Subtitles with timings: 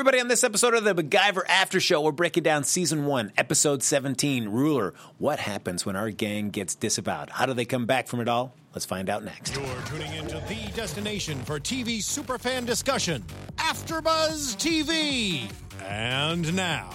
[0.00, 0.18] everybody.
[0.18, 4.48] On this episode of the MacGyver After Show, we're breaking down season one, episode 17,
[4.48, 4.94] Ruler.
[5.18, 7.28] What happens when our gang gets disavowed?
[7.28, 8.54] How do they come back from it all?
[8.72, 9.54] Let's find out next.
[9.54, 13.22] You're tuning into the destination for TV superfan discussion,
[13.56, 15.52] AfterBuzz TV.
[15.84, 16.88] And now,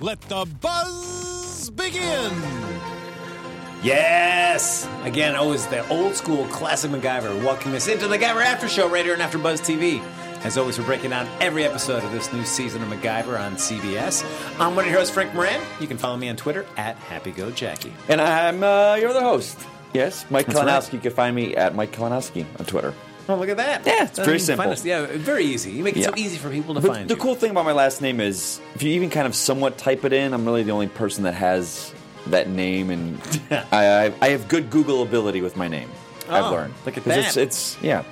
[0.00, 2.32] let the buzz begin.
[3.84, 4.88] Yes!
[5.04, 8.88] Again, oh, always the old school classic MacGyver welcoming us into the MacGyver After Show
[8.88, 10.02] right here on AfterBuzz TV.
[10.42, 14.24] As always, we're breaking down every episode of this new season of MacGyver on CBS.
[14.58, 15.60] I'm one of your hosts, Frank Moran.
[15.80, 17.92] You can follow me on Twitter at HappyGoJackie.
[18.08, 19.58] And I'm uh, your other host.
[19.92, 20.64] Yes, Mike That's Kalinowski.
[20.84, 20.92] right.
[20.94, 22.94] You can find me at Mike Kalinowski on Twitter.
[23.28, 23.86] Oh, look at that.
[23.86, 24.88] Yeah, it's very you can find simple.
[24.88, 25.72] Yeah, very easy.
[25.72, 27.20] You make it so easy for people to But find the you.
[27.20, 30.12] cool thing about my last name is, if you even kind of somewhat type it
[30.14, 31.92] in, I'm really the only person that has
[32.28, 33.20] that name, and
[33.50, 35.90] I, I, I have good Google ability with my name.
[36.30, 36.74] Oh, I've learned.
[36.86, 37.40] look at 'Cause It's, that.
[37.42, 38.04] it's yeah,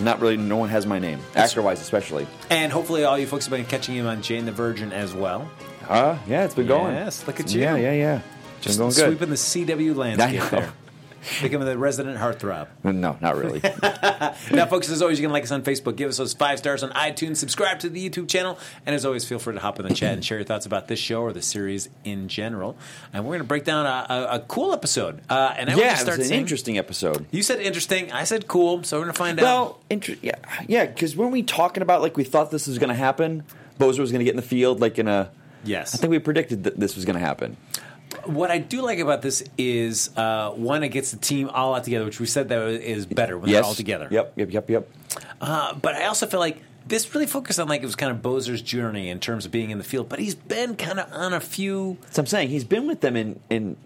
[0.00, 0.36] not really.
[0.36, 2.26] No one has my name, actor wise especially.
[2.50, 5.50] And hopefully, all you folks have been catching him on Jane the Virgin as well.
[5.88, 6.94] Uh, yeah, it's been going.
[6.94, 7.60] Yes, look at you.
[7.60, 8.20] Yeah, yeah, yeah.
[8.60, 9.06] Just been going good.
[9.06, 10.72] sweeping the CW landscape there.
[11.42, 12.68] Becoming the resident heartthrob.
[12.84, 13.60] No, not really.
[14.52, 16.82] Now, folks, as always, you can like us on Facebook, give us those five stars
[16.82, 19.86] on iTunes, subscribe to the YouTube channel, and as always, feel free to hop in
[19.86, 22.76] the chat and share your thoughts about this show or the series in general.
[23.12, 25.20] And we're going to break down a, a, a cool episode.
[25.28, 27.26] Uh, and I want yeah, to it start was an saying, interesting episode.
[27.30, 28.12] You said interesting.
[28.12, 28.82] I said cool.
[28.84, 29.42] So we're going to find out.
[29.42, 30.36] Well, inter- yeah,
[30.68, 30.86] yeah.
[30.86, 33.44] Because when we talking about like we thought this was going to happen,
[33.78, 35.30] Bozer was going to get in the field like in a.
[35.64, 35.94] Yes.
[35.94, 37.56] I think we predicted that this was going to happen.
[38.26, 41.84] What I do like about this is uh, one, it gets the team all out
[41.84, 43.56] together, which we said that is better when yes.
[43.56, 44.08] they're all together.
[44.10, 44.32] Yep.
[44.36, 44.52] Yep.
[44.52, 44.70] Yep.
[44.70, 44.90] Yep.
[45.40, 48.22] Uh, but I also feel like this really focused on like it was kind of
[48.22, 51.32] Bozer's journey in terms of being in the field, but he's been kind of on
[51.32, 51.98] a few.
[52.10, 53.76] So I'm saying he's been with them in in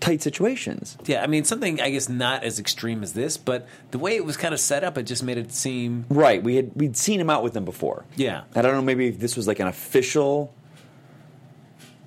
[0.00, 0.96] tight situations.
[1.04, 4.24] Yeah, I mean something I guess not as extreme as this, but the way it
[4.24, 6.06] was kind of set up, it just made it seem.
[6.08, 6.42] Right.
[6.42, 8.04] We had we'd seen him out with them before.
[8.16, 8.44] Yeah.
[8.54, 8.82] I don't know.
[8.82, 10.54] Maybe if this was like an official.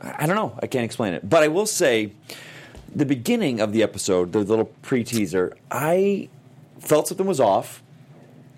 [0.02, 0.58] I don't know.
[0.62, 1.28] I can't explain it.
[1.28, 2.12] But I will say,
[2.96, 6.30] the beginning of the episode, the little pre teaser, I
[6.80, 7.82] felt something was off,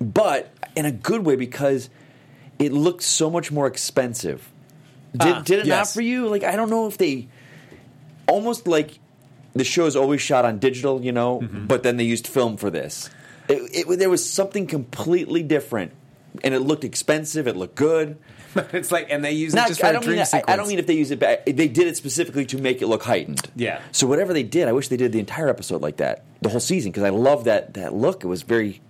[0.02, 1.90] but in a good way because
[2.60, 4.50] it looked so much more expensive.
[5.14, 6.28] Did, Ah, did it not for you?
[6.28, 7.28] Like I don't know if they
[8.28, 9.00] almost like
[9.54, 11.66] the show is always shot on digital, you know, Mm-hmm.
[11.68, 13.10] but then they used film for this.
[13.48, 15.92] It, it, there was something completely different,
[16.44, 17.48] and it looked expensive.
[17.48, 18.18] It looked good.
[18.56, 20.46] it's like, and they use it just for I a don't dream mean I, sequence.
[20.48, 22.88] I don't mean if they use it, but they did it specifically to make it
[22.88, 23.42] look heightened.
[23.56, 23.80] Yeah.
[23.92, 26.60] So whatever they did, I wish they did the entire episode like that, the whole
[26.60, 28.24] season, because I love that that look.
[28.24, 28.82] It was very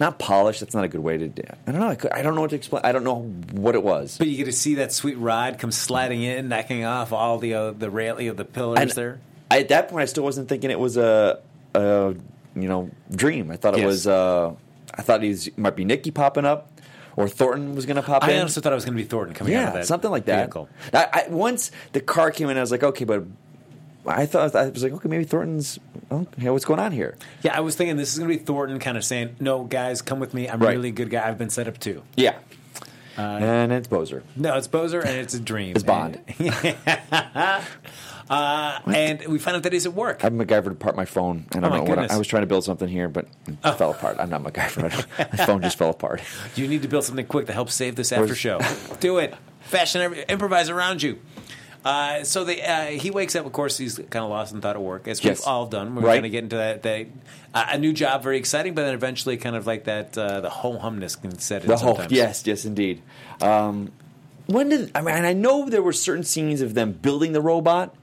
[0.00, 0.60] not polished.
[0.60, 1.28] That's not a good way to.
[1.28, 1.88] do I don't know.
[1.88, 2.80] I, could, I don't know what to explain.
[2.84, 3.22] I don't know
[3.52, 4.16] what it was.
[4.16, 7.54] But you get to see that sweet rod come sliding in, knocking off all the
[7.54, 9.20] uh, the railing of the pillars And there.
[9.50, 11.40] I, at that point, I still wasn't thinking it was a,
[11.74, 12.14] a
[12.56, 13.50] you know dream.
[13.50, 13.86] I thought it Yes.
[13.86, 14.06] was.
[14.06, 14.54] Uh,
[14.96, 16.73] I thought he might be Nikki popping up,
[17.16, 18.30] or Thornton was going to pop in.
[18.30, 18.40] I in.
[18.40, 20.24] honestly thought it was going to be Thornton coming out of yeah, that something like
[20.26, 20.38] that.
[20.46, 20.68] vehicle.
[20.92, 23.24] I, I, once the car came in, I was like, okay, but
[24.06, 25.78] I thought I was like, okay, maybe Thornton's.
[26.12, 27.16] Okay, what's going on here?
[27.42, 30.02] Yeah, I was thinking this is going to be Thornton kind of saying, "No, guys,
[30.02, 30.48] come with me.
[30.48, 30.72] I'm Right.
[30.76, 31.26] really a good guy.
[31.26, 32.36] I've been set up too." Yeah,
[33.16, 34.22] Uh, and it's Bozer.
[34.36, 35.74] No, it's Bozer and it's a dream.
[35.74, 36.20] It's Bond.
[38.30, 40.24] uh, and we found out that he's at work.
[40.24, 41.46] I've MacGyvered apart my phone.
[41.52, 42.10] I don't Oh, know what goodness.
[42.10, 42.14] Oh.
[42.14, 44.16] I, I was trying to build something here, but it fell apart.
[44.18, 44.82] I'm not MacGyver.
[45.38, 46.20] my phone just fell apart.
[46.56, 48.60] You need to build something quick to help save this after show.
[49.00, 49.34] Do it.
[49.62, 51.18] Fashion, improvise around you.
[51.84, 53.44] Uh, so they, uh, he wakes up.
[53.44, 55.40] Of course, he's kind of lost in thought of work, as Yes.
[55.40, 55.94] we've all done.
[55.94, 56.12] We're Right.
[56.14, 56.82] going to get into that.
[56.84, 57.06] that
[57.52, 60.48] uh, a new job, very exciting, but then eventually, kind of like that, uh, the
[60.48, 61.68] whole humness can set in.
[61.68, 62.12] The whole sometimes.
[62.12, 63.02] yes, yes, indeed.
[63.42, 63.92] Um,
[64.46, 65.24] when did I mean?
[65.24, 67.94] I know there were certain scenes of them building the robot.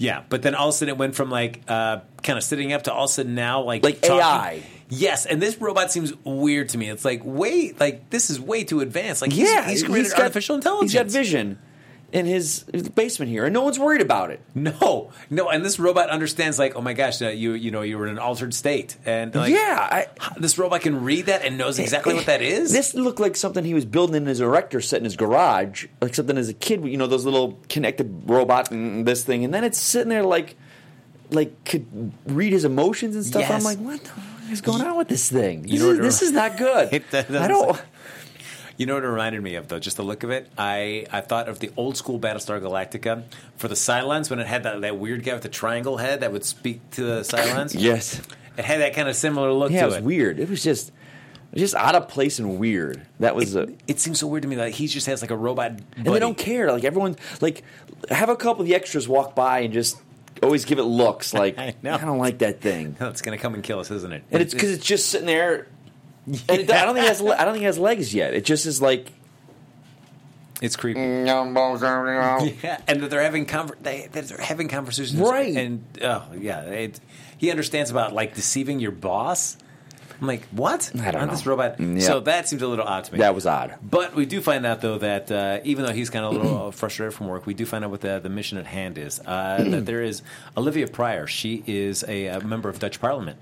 [0.00, 2.72] Yeah, but then all of a sudden it went from like uh, kind of sitting
[2.72, 4.16] up to all of a sudden now like Like talking.
[4.18, 4.62] AI.
[4.88, 6.88] Yes, and this robot seems weird to me.
[6.88, 9.20] It's like wait, like this is way too advanced.
[9.20, 10.92] Like he's, yeah, he's created got- artificial intelligence.
[10.92, 11.58] He's got vision
[12.12, 14.40] in his, basement here, and no one's worried about it.
[14.54, 17.98] No, no, and this robot understands like, oh my gosh, uh, you you know you
[17.98, 20.06] were in an altered state, and like, yeah, I,
[20.38, 22.72] this robot can read that and knows exactly what that is.
[22.72, 26.14] This looked like something he was building in his erector set in his garage, like
[26.14, 26.84] something as a kid.
[26.84, 30.56] You know, those little connected robot and this thing, and then it's sitting there like,
[31.30, 33.42] like could read his emotions and stuff.
[33.42, 33.50] Yes.
[33.52, 35.68] I'm like, what the fuck is going on with this thing?
[35.68, 36.92] You This, know is, this is not good.
[36.92, 37.80] It I don't.
[38.80, 39.78] You know what it reminded me of, though?
[39.78, 40.50] Just the look of it.
[40.56, 43.24] I, I thought of the old school Battlestar Galactica
[43.56, 46.32] for the Cylons when it had that, that weird guy with the triangle head that
[46.32, 47.74] would speak to the Cylons.
[47.78, 48.22] Yes.
[48.56, 50.02] It had that kind of similar look Yeah, to it was it.
[50.04, 50.38] weird.
[50.40, 50.92] It was just,
[51.54, 53.06] just out of place and weird.
[53.18, 53.68] That was a.
[53.86, 55.72] It seems so weird to me that he just has like a robot.
[55.96, 56.72] And they don't care.
[56.72, 57.62] Like everyone, like
[58.08, 60.00] have a couple of the extras walk by and just
[60.42, 61.34] always give it looks.
[61.34, 62.96] Like I I, don't like that thing.
[63.00, 64.24] It's going to come and kill us, isn't it?
[64.30, 65.66] And it's because it's just sitting there.
[66.48, 67.20] And it, I don't think it has.
[67.22, 68.34] I don't think it has legs yet.
[68.34, 69.10] It just is like.
[70.62, 71.00] It's creepy.
[72.62, 75.56] Yeah, and that they're having conver- they, that they're having conversations, Right.
[75.56, 77.00] And oh yeah, it,
[77.38, 79.56] he understands about like deceiving your boss.
[80.20, 80.92] I'm like, what?
[81.00, 81.32] I don't On know.
[81.32, 81.78] this robot.
[81.78, 82.06] Mm, yeah.
[82.06, 83.20] So that seems a little odd to me.
[83.20, 83.76] That was odd.
[83.82, 86.72] But we do find out though that uh, even though he's kind of a little
[86.72, 89.18] frustrated from work, we do find out what the, the mission at hand is.
[89.24, 90.20] Uh, that there is
[90.58, 91.26] Olivia Pryor.
[91.26, 93.38] She is a, uh member of Dutch Parliament.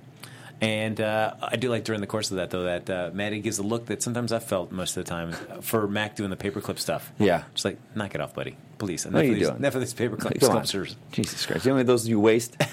[0.60, 3.58] And uh, I do like during the course of that, though, that uh, Maddie gives
[3.58, 5.32] a look that sometimes I've felt most of the time
[5.62, 7.12] for Mac doing the paperclip stuff.
[7.18, 7.44] Yeah.
[7.54, 8.56] Just like, knock it off, buddy.
[8.78, 9.06] Please.
[9.06, 9.58] What are Enough you of these, doing?
[9.58, 10.96] Enough of these paperclip sculptures.
[11.12, 11.64] Jesus Christ.
[11.64, 12.56] You know those you waste?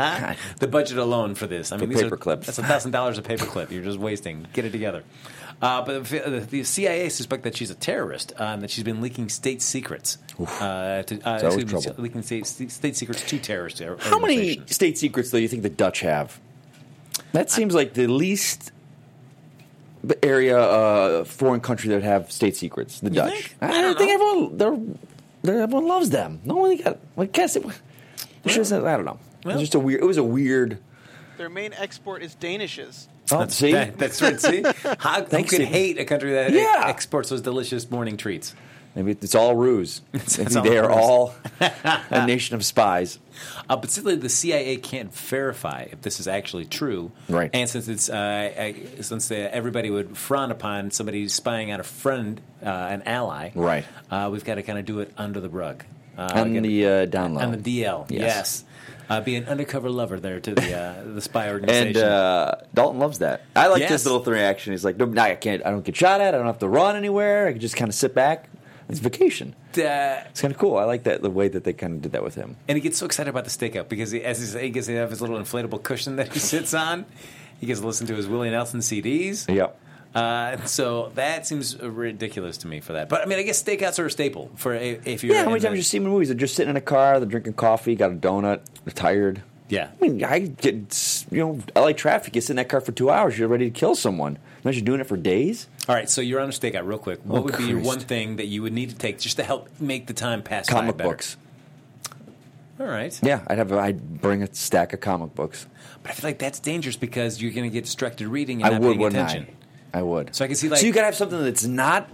[0.00, 1.72] The budget alone for this.
[1.72, 2.46] I mean, For these paper are, clips.
[2.46, 3.70] That's a thousand dollars a paperclip.
[3.70, 4.46] You're just wasting.
[4.54, 5.02] Get it together.
[5.60, 9.02] Uh, but the, the CIA suspect that she's a terrorist uh, and that she's been
[9.02, 10.16] leaking state secrets.
[10.38, 12.02] Uh, to, uh, It's always excuse me, trouble.
[12.02, 15.68] leaking state, state secrets to terrorist or- How many state secrets do you think the
[15.68, 16.40] Dutch have?
[17.32, 18.72] That seems like the least
[20.22, 23.00] area, uh, foreign country that would have state secrets.
[23.00, 23.30] The Dutch.
[23.32, 23.56] think?
[23.60, 24.78] I, I don't think everyone, they're,
[25.42, 26.40] they're, everyone loves them.
[26.44, 26.98] No one got.
[27.18, 27.64] I guess it.
[28.44, 29.18] It's just, I don't know.
[29.44, 30.02] Well- it's just a weird.
[30.02, 30.78] It was a weird.
[31.36, 33.06] Their main export is Danishes.
[33.32, 34.40] Oh, That's, see, that- that's right.
[34.40, 34.62] See,
[34.98, 35.68] how, who Thanks, could Steve.
[35.68, 36.82] hate a country that Yeah.
[36.86, 38.54] exports those delicious morning treats?
[38.94, 40.00] Maybe it's all ruse.
[40.12, 41.34] It's- it's all they are all
[42.10, 43.18] a nation of spies.
[43.68, 47.10] Uh, but simply, the CIA can't verify if this is actually true.
[47.28, 47.50] Right.
[47.54, 48.14] And since it's uh,
[48.58, 53.50] I, since uh, everybody would frown upon somebody spying on a friend, uh, an ally,
[53.54, 53.84] Right.
[54.10, 55.84] Uh, we've got to kind of do it under the rug.
[56.18, 57.40] Uh, On again, the uh, down low.
[57.40, 58.20] on the DL, yes.
[58.20, 58.64] Yes.
[59.08, 62.02] Uh, be an undercover lover there to the uh, the spy And organization.
[62.02, 63.42] uh, Dalton loves that.
[63.56, 63.90] I like Yes.
[63.90, 64.72] this little reaction.
[64.72, 65.64] He's like, no, no, I can't.
[65.64, 66.34] I don't get shot at.
[66.34, 67.48] I don't have to run anywhere.
[67.48, 68.48] I can just kind of sit back.
[68.90, 69.54] It's vacation.
[69.74, 70.76] It's kind of cool.
[70.76, 72.56] I like that the way that they kind of did that with him.
[72.68, 74.96] and he gets so excited about the stakeout because he, as he, he gets to
[74.96, 77.06] have his little inflatable cushion that he sits on.
[77.60, 79.52] He gets to listen to his Willie Nelson CDs.
[79.54, 79.78] Yep.
[80.14, 83.08] Uh, so that seems ridiculous to me for that.
[83.08, 85.34] But I mean, I guess stakeouts are a staple for a, if you're.
[85.34, 85.44] Yeah.
[85.44, 86.28] How many times the- you see them in movies?
[86.28, 87.20] They're just sitting in a car.
[87.20, 87.94] They're drinking coffee.
[87.94, 88.60] Got a donut.
[88.84, 89.42] They're tired.
[89.68, 89.90] Yeah.
[90.00, 92.34] I mean, I get you know, LA traffic.
[92.34, 93.38] You sit in that car for two hours.
[93.38, 94.38] You're ready to kill someone.
[94.64, 95.68] Imagine doing it for days.
[95.90, 96.08] All right.
[96.08, 97.18] So you're on a stakeout, real quick.
[97.24, 99.42] What Oh, would be your one thing that you would need to take just to
[99.42, 100.68] help make the time pass?
[100.68, 101.36] by Comic books.
[102.78, 103.18] All right.
[103.22, 103.72] Yeah, I'd have.
[103.72, 105.66] I'd bring a stack of comic books.
[106.02, 108.78] But I feel like that's dangerous because you're going to get distracted reading and I
[108.78, 109.56] not would, paying wouldn't attention.
[109.92, 109.98] I?
[109.98, 110.34] I would.
[110.34, 112.08] So I can see, like- So you gotta have something that's not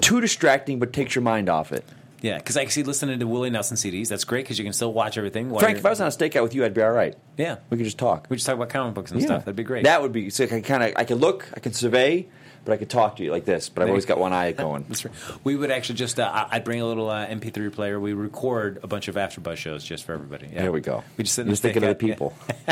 [0.00, 1.84] too distracting, but takes your mind off it.
[2.22, 4.08] Yeah, because I can see listening to Willie Nelson CDs.
[4.08, 5.50] That's great because you can still watch everything.
[5.50, 7.14] while Frank, if I was on a stakeout with you, I'd be all right.
[7.36, 8.26] yeah, We could just talk.
[8.30, 9.26] we just talk about comic books and Yeah.
[9.26, 9.44] stuff.
[9.44, 9.84] That'd be great.
[9.84, 10.44] That would be so.
[10.44, 10.92] I can kind of.
[10.96, 11.46] I can look.
[11.54, 12.26] I can survey,
[12.64, 13.68] but I could talk to you like this.
[13.68, 14.84] But I've always got one eye going.
[14.88, 15.14] That's right.
[15.44, 18.00] We would actually just, uh, I'd bring a little uh, MP3 player.
[18.00, 20.48] We record a bunch of AfterBuzz shows just for everybody.
[20.52, 20.62] Yeah.
[20.62, 21.04] There we go.
[21.16, 22.34] We just sit in Just thinking of the people.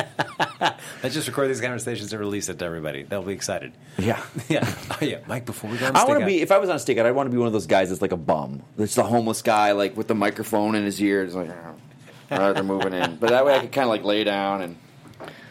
[1.03, 3.03] Let's just record these conversations and release it to everybody.
[3.03, 3.73] They'll be excited.
[3.99, 4.23] Yeah.
[4.49, 4.75] Yeah.
[4.91, 5.19] Oh, yeah.
[5.27, 6.43] Mike, before we go on I want to be.
[6.43, 8.03] If I was on a stakeout, I'd want to be one of those guys that's
[8.03, 8.63] like a bum.
[8.77, 11.23] That's the homeless guy, like with the microphone in his ear.
[11.23, 11.51] It's like,
[12.31, 13.17] all right, they're moving in.
[13.17, 14.77] But that way, I could kind of like lay down and.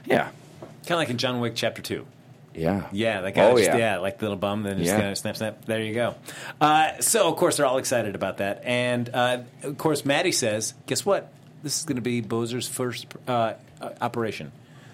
[0.05, 0.29] Yeah.
[0.61, 2.05] Kind of like in John Wick Chapter 2.
[2.53, 2.87] Yeah.
[2.91, 3.77] Yeah, that guy Oh just, yeah.
[3.77, 3.97] yeah.
[3.99, 4.97] like the little bum, then just Yeah.
[4.99, 5.65] kind of snap, snap.
[5.65, 6.15] There you go.
[6.59, 8.61] Uh, so, of course, they're all excited about that.
[8.65, 11.31] And, uh, of course, Maddie says, guess what?
[11.63, 14.51] This is going to be Bozer's first uh, uh, operation.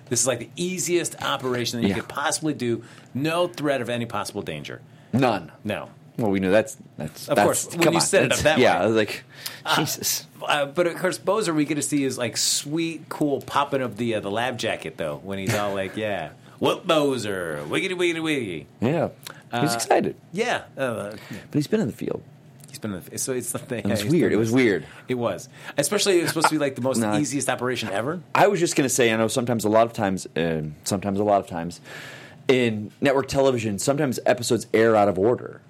[0.10, 2.00] This is like the easiest operation that you Yeah.
[2.02, 2.84] could possibly do.
[3.14, 4.82] No threat of any possible danger.
[5.14, 5.52] None.
[5.64, 5.90] No.
[6.18, 8.58] Well, we knew that's that's Of that's, course, when you on, set it up that
[8.58, 8.84] yeah, way.
[8.84, 9.24] I was like,
[9.76, 10.26] Jesus.
[10.46, 13.98] Uh, but of course, Bozer we get to see his like sweet, cool popping of
[13.98, 18.22] the uh, the lab jacket though when he's all like, "Yeah, what Bozer, wiggity wiggity
[18.22, 19.10] wiggity." Yeah,
[19.62, 21.20] he's excited, Yeah, uh, but
[21.54, 22.22] he's been in the field.
[22.70, 23.02] he's been.
[23.18, 23.80] So it's the thing.
[23.86, 24.32] It was weird.
[24.34, 24.86] It was weird.
[25.08, 27.18] It was, especially it was supposed to be like the most No.
[27.18, 28.22] easiest operation ever.
[28.36, 31.20] I was just going to say, I know sometimes, a lot of times, uh, sometimes,
[31.20, 31.80] a lot of times,
[32.48, 35.62] in network television, sometimes episodes air out of order,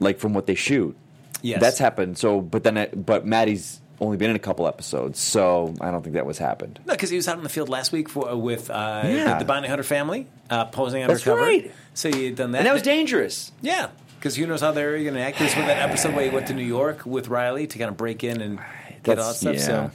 [0.00, 0.96] like from what they shoot.
[1.42, 2.18] Yes, That's happened.
[2.18, 6.02] So, but then, it, but Maddie's only been in a couple episodes, so I don't
[6.02, 6.78] think that was happened.
[6.86, 9.32] No, because he was out in the field last week for with uh, Yeah.
[9.34, 11.42] the, the bounty hunter family uh, posing That's undercover.
[11.42, 11.72] right.
[11.94, 13.50] So you had done that, And that was dangerous.
[13.60, 13.88] Yeah,
[14.18, 15.38] because who knows how they're going to act.
[15.38, 17.96] This was that episode where he went to New York with Riley to kind of
[17.96, 18.60] break in and
[19.02, 19.54] get all that stuff.
[19.56, 19.60] yeah.
[19.60, 19.90] So,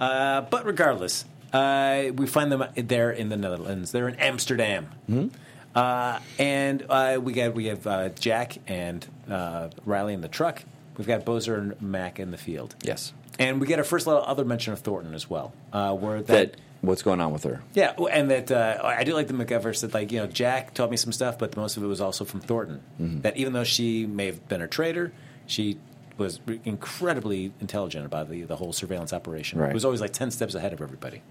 [0.00, 3.92] uh, but regardless, uh, we find them there in the Netherlands.
[3.92, 5.26] They're in Amsterdam, Hmm?
[5.74, 10.62] uh, and uh, we got we have uh, Jack and uh, Riley in the truck.
[10.96, 12.74] We've got Bozer and Mac in the field.
[12.82, 13.12] Yes.
[13.38, 16.26] And we get our first little other mention of Thornton as well, uh, where that,
[16.52, 17.62] That what's going on with her?
[17.74, 20.90] yeah, and that uh, I do like the McGovern said like you know Jack taught
[20.90, 22.80] me some stuff, but most of it was also from Thornton.
[23.00, 23.20] Mm-hmm.
[23.22, 25.12] That even though she may have been a traitor,
[25.46, 25.78] she
[26.16, 29.58] was incredibly intelligent about the the whole surveillance operation.
[29.58, 29.70] Right.
[29.70, 31.22] It was always like ten steps ahead of everybody.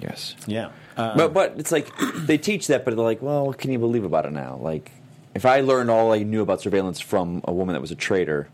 [0.00, 0.36] Yes.
[0.46, 3.72] Yeah, uh, but but it's like they teach that, but they're like, well, what can
[3.72, 4.56] you believe about it now?
[4.60, 4.92] Like,
[5.34, 8.48] If I learned all I knew about surveillance from a woman that was a traitor,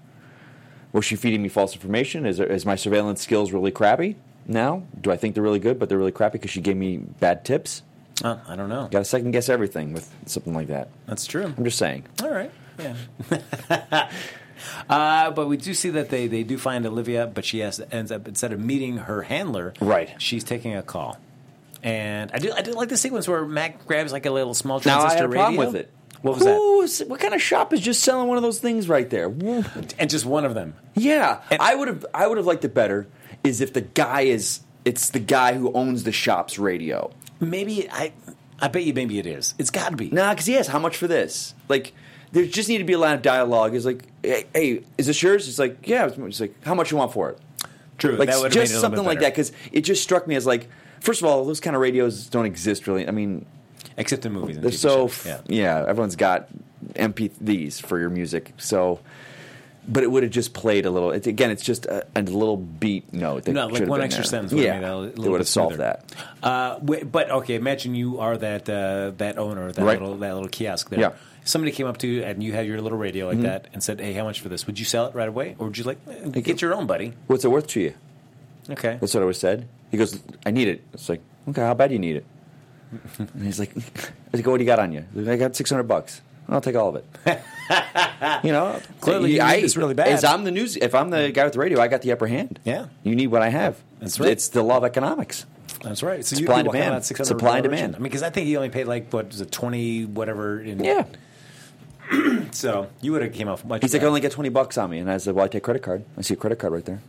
[0.93, 2.27] was she feeding me false information?
[2.27, 4.83] Is, is my surveillance skills really crappy now?
[5.01, 7.45] Do I think they're really good, but they're really crappy because she gave me bad
[7.45, 7.83] tips?
[8.25, 8.89] Oh, I don't know.
[8.91, 10.89] Got to second guess everything with something like that.
[11.07, 11.53] That's true.
[11.57, 12.05] I'm just saying.
[12.23, 12.51] All right.
[12.79, 12.95] Yeah.
[14.89, 18.13] uh, but we do see that they, they do find Olivia, but she has ends
[18.13, 20.15] up instead of meeting her handler, Right.
[20.19, 21.19] She's taking a call,
[21.83, 24.81] and I do I do like the sequence where Mac grabs like a little small
[24.85, 25.67] Now I transistor had a problem radio.
[25.73, 25.91] with it.
[26.23, 27.09] What was that?
[27.09, 29.27] What kind of shop is just selling one of those things right there?
[29.27, 30.75] And just one of them.
[30.95, 32.07] Yeah, And- I would have.
[32.15, 33.07] I would have liked it better.
[33.45, 34.61] Is if the guy is.
[34.85, 37.13] It's the guy who owns the shop's radio.
[37.39, 38.13] Maybe I
[38.61, 39.55] I bet you maybe it is.
[39.59, 40.11] It's got to be.
[40.11, 41.55] Nah, because he has how much for this?
[41.69, 41.93] Like,
[42.33, 43.75] there just need to be a line of dialogue.
[43.75, 45.49] Is like, hey, hey, is this yours?
[45.49, 46.07] It's like, yeah.
[46.07, 47.39] It's like, how much you want for it?
[47.99, 48.17] True.
[48.17, 49.33] Like, just made it a something like that.
[49.33, 50.69] Because it just struck me as like,
[51.01, 53.07] first of all, those kind of radios don't exist really.
[53.07, 53.47] I mean,
[53.97, 54.57] Except in movies.
[54.59, 55.85] And so f- yeah.
[55.87, 56.49] Everyone's got
[56.95, 59.01] MP3s for your music, so.
[59.89, 61.11] But it would have just played a little.
[61.11, 63.45] It's, again, it's just a, a little beat note.
[63.47, 64.29] That No, like one extra there.
[64.29, 66.05] sentence would've Yeah, made a li- they would have solved that.
[66.41, 70.01] Uh, wait, but okay, imagine you are that uh, that owner, that Right.
[70.01, 71.01] little that little kiosk there.
[71.01, 71.09] Yeah.
[71.09, 71.17] Mm-hmm.
[71.45, 74.01] Somebody came up to you and you had your little radio like that and said,
[74.01, 74.69] "Hey, how much for this?
[74.69, 77.15] Would you sell it right away, or would you like eh, get your own, buddy?"
[77.27, 77.95] What's it worth to you?
[78.71, 78.99] Okay.
[79.01, 79.67] That's what I was said.
[79.91, 80.85] He goes, I need it.
[80.95, 82.25] It's like, okay, how bad do you need it?
[83.19, 83.81] And he's like, I
[84.33, 85.05] was like, what do you got on you?
[85.15, 86.21] Like, I got 600 bucks.
[86.49, 87.07] I'll take all of it.
[88.45, 90.09] you know, Clearly you I, need this really bad.
[90.09, 92.27] As I'm the news, if I'm the guy with the radio, I got the upper
[92.27, 92.59] hand.
[92.65, 92.87] Yeah.
[93.05, 93.81] You need what I have.
[94.01, 94.31] That's right.
[94.31, 95.47] It's the law of economics.
[95.83, 96.25] That's right.
[96.25, 97.27] So Supply you and walk out demand.
[97.27, 97.97] Supply and demand.
[97.97, 100.61] I mean, because I think he only paid like what was it, twenty whatever.
[100.61, 101.07] In, Yeah.
[102.53, 103.81] So you would have came off much.
[103.83, 104.99] He's like, I only get 20 bucks on me.
[104.99, 106.05] And I said, well, I take credit card.
[106.19, 107.01] I see a credit card right there.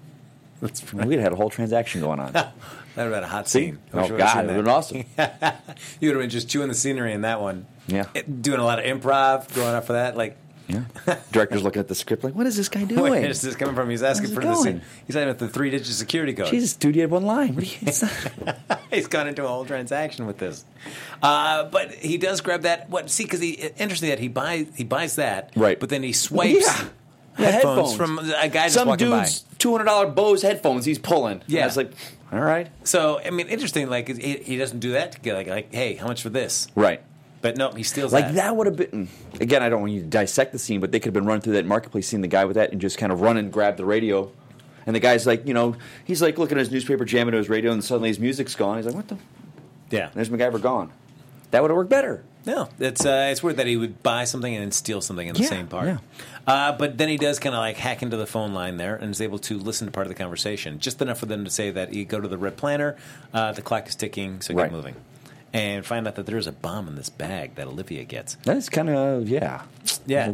[0.62, 2.34] That's And we'd had a whole transaction going on.
[2.96, 3.60] That would have been a hot See?
[3.68, 3.80] scene.
[3.94, 5.04] Oh, God, it would have been awesome.
[6.00, 7.66] You would have been just chewing the scenery in that one.
[7.88, 8.06] Yeah.
[8.14, 10.16] It- doing a lot of improv, going up for that.
[10.16, 10.84] Like, Yeah.
[11.32, 13.02] Director's looking at the script like, what is this guy doing?
[13.02, 13.90] where is this coming from?
[13.90, 14.82] He's asking Where's for the scene.
[15.08, 16.48] He's asking for the three-digit security code.
[16.48, 17.56] Jesus, dude, you had one line.
[17.56, 17.92] What you,
[18.92, 20.64] He's gone into a whole transaction with this.
[21.22, 22.90] Uh, but he does grab that.
[22.90, 23.10] What?
[23.10, 25.80] See, because he interesting that he buys he buys that, Right.
[25.80, 26.64] But then he swipes.
[27.40, 27.96] Yeah, headphones, headphones.
[27.96, 31.42] from a guy just Some dude's two hundred dollar Bose headphones he's pulling.
[31.48, 31.66] Yeah.
[31.66, 31.92] it's like,
[32.34, 32.70] all right.
[32.84, 33.90] So I mean, interesting.
[33.90, 36.68] Like he, he doesn't do that to get like like, hey, how much for this?
[36.76, 37.02] right.
[37.42, 38.36] But no, he steals Like that.
[38.36, 39.10] that would have been.
[39.42, 41.42] Again, I don't want you to dissect the scene, but they could have been running
[41.42, 43.76] through that marketplace, seeing the guy with that, and just kind of run and grab
[43.76, 44.32] the radio.
[44.86, 45.76] And the guy's like, you know,
[46.06, 48.78] he's like looking at his newspaper, jamming to his radio, and suddenly his music's gone.
[48.78, 49.18] He's like, what the?
[49.92, 50.10] Yeah.
[50.14, 50.94] There's MacGyver gone.
[51.54, 52.24] That would have worked better.
[52.48, 55.34] No, it's uh, it's weird that he would buy something and then steal something in
[55.36, 55.86] the Yeah, same part.
[55.88, 55.98] yeah.
[56.46, 59.12] Uh, but then he does kind of like hack into the phone line there and
[59.12, 61.70] is able to listen to part of the conversation, just enough for them to say
[61.72, 62.98] that you go to the red planner,
[63.34, 64.96] uh, the clock is ticking, so get moving,
[65.54, 68.36] and find out that there's a bomb in this bag that Olivia gets.
[68.44, 69.62] That's kind of yeah.
[70.08, 70.32] Yeah.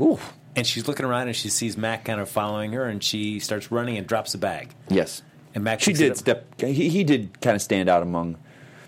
[0.55, 3.71] And she's looking around and she sees Mac kind of following her, and she starts
[3.71, 4.73] running and drops the bag.
[4.87, 5.21] Yes.
[5.53, 6.17] And Mac she picks it did up.
[6.17, 6.61] step.
[6.61, 8.37] He, he did kind of stand out among.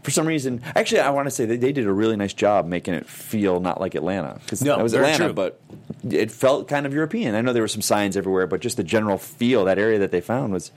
[0.03, 2.65] For some reason, actually, I want to say they, they did a really nice job
[2.65, 5.33] making it feel not like Atlanta because No, that was Atlanta, true.
[5.33, 5.59] but
[6.09, 7.35] it felt kind of European.
[7.35, 10.09] I know there were some signs everywhere, but just the general feel that area that
[10.11, 10.71] they found was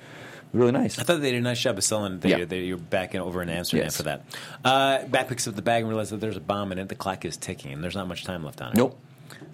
[0.53, 0.99] really nice.
[0.99, 2.37] I thought they did a nice job of selling that Yeah.
[2.37, 3.97] you're, that you're back in, over in Amsterdam Yes.
[3.97, 4.25] for that.
[4.65, 6.89] Uh, Mac picks up the bag and realizes that there's a bomb in it.
[6.89, 8.77] The clock is ticking, and there's not much time left on it.
[8.77, 9.01] Nope.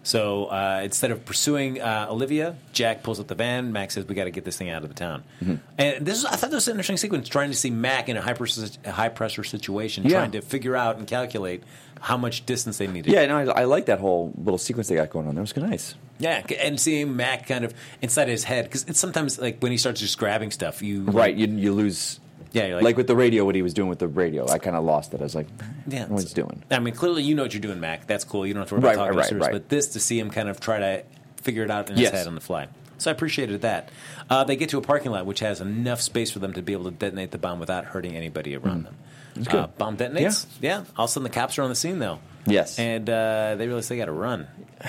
[0.02, 3.70] So uh, instead of pursuing uh, Olivia, Jack pulls up the van.
[3.72, 5.54] Mac says, "We got to get this thing out of the town." Mm-hmm.
[5.78, 8.16] And this is, I thought this was an interesting sequence, trying to see Mac in
[8.16, 10.10] a high, pressure, high pressure situation, Yeah.
[10.20, 11.62] trying to figure out and calculate
[12.00, 13.12] how much distance they needed.
[13.12, 15.34] Yeah, no, I, I like that whole little sequence they got going on.
[15.34, 15.94] That was nice.
[16.18, 19.76] yeah, and seeing Mac kind of inside his head because it's sometimes like when he
[19.76, 22.20] starts just grabbing stuff, you Right, you, you lose.
[22.52, 24.74] Yeah, like, like- with the radio, what he was doing with the radio, I kind
[24.76, 25.20] of lost it.
[25.20, 25.46] I was like,
[25.86, 26.62] Yeah, what he's doing.
[26.70, 28.06] I mean, clearly you know what you're doing, Mac.
[28.06, 28.46] That's cool.
[28.46, 29.46] You don't have to worry Right, about talking right, to Sirius.
[29.46, 29.52] right.
[29.52, 31.02] But this to see him kind of try to
[31.42, 32.10] figure it out in Yes.
[32.10, 32.68] his head on the fly.
[32.98, 33.88] So I appreciated that.
[34.28, 36.72] Uh, they get to a parking lot which has enough space for them to be
[36.74, 38.96] able to detonate the bomb without hurting anybody around them.
[39.36, 39.44] Mm.
[39.48, 39.54] good.
[39.54, 40.44] Uh, bomb detonates.
[40.60, 40.84] Yeah.
[40.98, 42.18] All of a sudden the cops are on the scene though.
[42.46, 42.78] Yes.
[42.78, 44.48] And uh, they realize they got to run.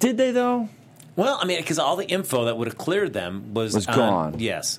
[0.00, 0.68] Did they though?
[1.16, 3.94] Well, I mean, because all the info that would have cleared them was, Was on-
[3.96, 4.34] gone.
[4.38, 4.78] Yes.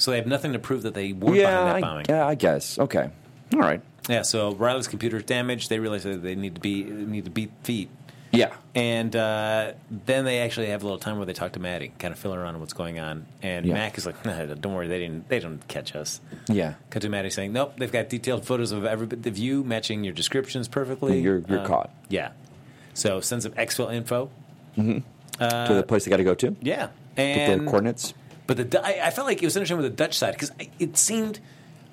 [0.00, 2.06] So they have nothing to prove that they weren't Yeah, behind that bombing.
[2.08, 2.78] yeah, I guess.
[2.78, 3.10] Okay,
[3.54, 3.82] all right.
[4.08, 4.22] Yeah.
[4.22, 5.68] So Riley's computer is damaged.
[5.68, 7.90] They realize that they need to be need to beat feet.
[8.32, 11.90] Yeah, And uh, then they actually have a little time where they talk to Maddie,
[11.98, 13.26] kind of fill her on what's going on.
[13.42, 13.74] And Yeah.
[13.74, 15.28] Mac is like, nah, "Don't worry, they didn't.
[15.28, 16.74] They don't catch us." yeah.
[16.90, 20.14] Cut to Maddie saying, "Nope, they've got detailed photos of every of you matching your
[20.14, 21.20] descriptions perfectly.
[21.20, 21.90] You're- you're Uh, caught.
[22.08, 22.30] Yeah.
[22.94, 24.30] So send some exfil info.
[24.76, 25.02] to
[25.40, 26.54] the place they got to go to.
[26.62, 26.88] Yeah.
[27.16, 28.14] Get And the coordinates.
[28.56, 30.96] But the I, I felt like it was interesting with the Dutch side because it
[30.96, 31.38] seemed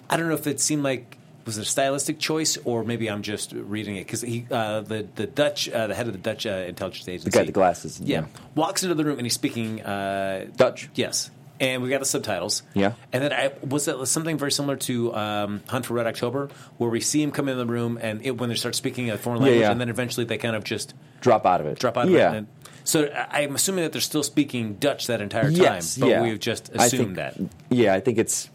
[0.10, 3.22] I don't know if it seemed like was it a stylistic choice, or maybe I'm
[3.22, 6.46] just reading it because he, uh, the the Dutch, uh, the head of the Dutch
[6.46, 8.02] uh, intelligence agency, The guy with the glasses.
[8.02, 10.90] yeah, walks into the room and he's speaking uh, Dutch.
[10.96, 12.64] Yes, and we got the subtitles.
[12.74, 12.94] Yeah.
[13.14, 16.90] and then I was it something very similar to um, Hunt for Red October, where
[16.90, 19.40] we see him come in the room and it, when they start speaking a foreign
[19.40, 19.72] Yeah, language, yeah.
[19.72, 21.80] and then eventually they kind of just Drop out of it.
[21.80, 22.10] drop out.
[22.10, 22.30] Yeah.
[22.34, 22.46] Of it.
[22.88, 26.22] So I- I'm assuming that they're still speaking Dutch that entire time, Yes, but yeah.
[26.24, 27.36] we've just assumed think- that.
[27.70, 28.50] Yeah, I think it's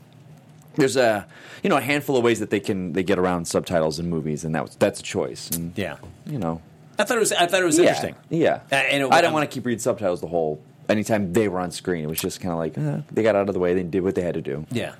[0.76, 1.26] there's a
[1.62, 4.42] you know a handful of ways that they can they get around subtitles in movies,
[4.44, 5.50] and that that's a choice.
[5.50, 5.96] And Yeah.
[6.26, 6.62] you know,
[6.98, 7.32] I thought it was.
[7.32, 8.14] I thought it was yeah, interesting.
[8.30, 10.62] Yeah, Uh, and it- I didn't um, want to keep reading subtitles the whole.
[10.88, 13.48] Anytime they were on screen, it was just kind of like uh, they got out
[13.48, 13.74] of the way.
[13.74, 14.64] They did what they had to do.
[14.72, 14.94] Yeah.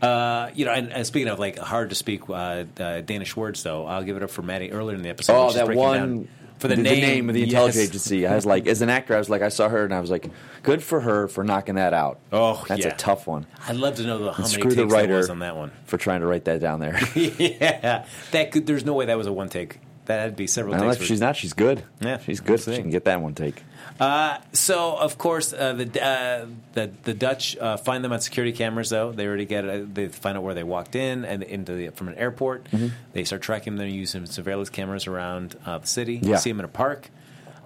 [0.00, 3.62] Uh, you know, and, and speaking of like hard to speak uh, uh, Danish words,
[3.64, 5.32] though, I'll give it up for Maddie earlier in the episode.
[5.34, 6.28] Oh, that one
[6.58, 7.48] for the, name, of the yes.
[7.48, 8.26] intelligence agency.
[8.26, 10.10] I was like, as an actor, I was like, I saw her and I was
[10.10, 10.28] like,
[10.62, 12.20] good for her for knocking that out.
[12.32, 12.92] Oh, that's yeah.
[12.92, 13.46] a tough one.
[13.68, 15.56] I'd love to know the, how And many takes the there writer was on that
[15.56, 15.70] one.
[15.84, 16.98] for trying to write that down there.
[17.14, 18.66] yeah, that could.
[18.66, 19.80] There's no way that was a one take.
[20.08, 21.00] That had be several don't takes.
[21.02, 21.36] if she's not.
[21.36, 21.84] She's good.
[22.00, 22.60] Yeah, she's good.
[22.66, 22.76] we'll.
[22.76, 23.62] She can get that one take.
[24.00, 28.52] Uh, so of course uh, the, uh, the the Dutch uh, find them on security
[28.52, 28.90] cameras.
[28.90, 31.88] Though they already get uh, they find out where they walked in and into the,
[31.90, 32.64] from an airport.
[32.70, 32.88] Mm-hmm.
[33.12, 36.20] They start tracking them using surveillance cameras around uh, the city.
[36.22, 36.36] Yeah.
[36.36, 37.10] See them in a park,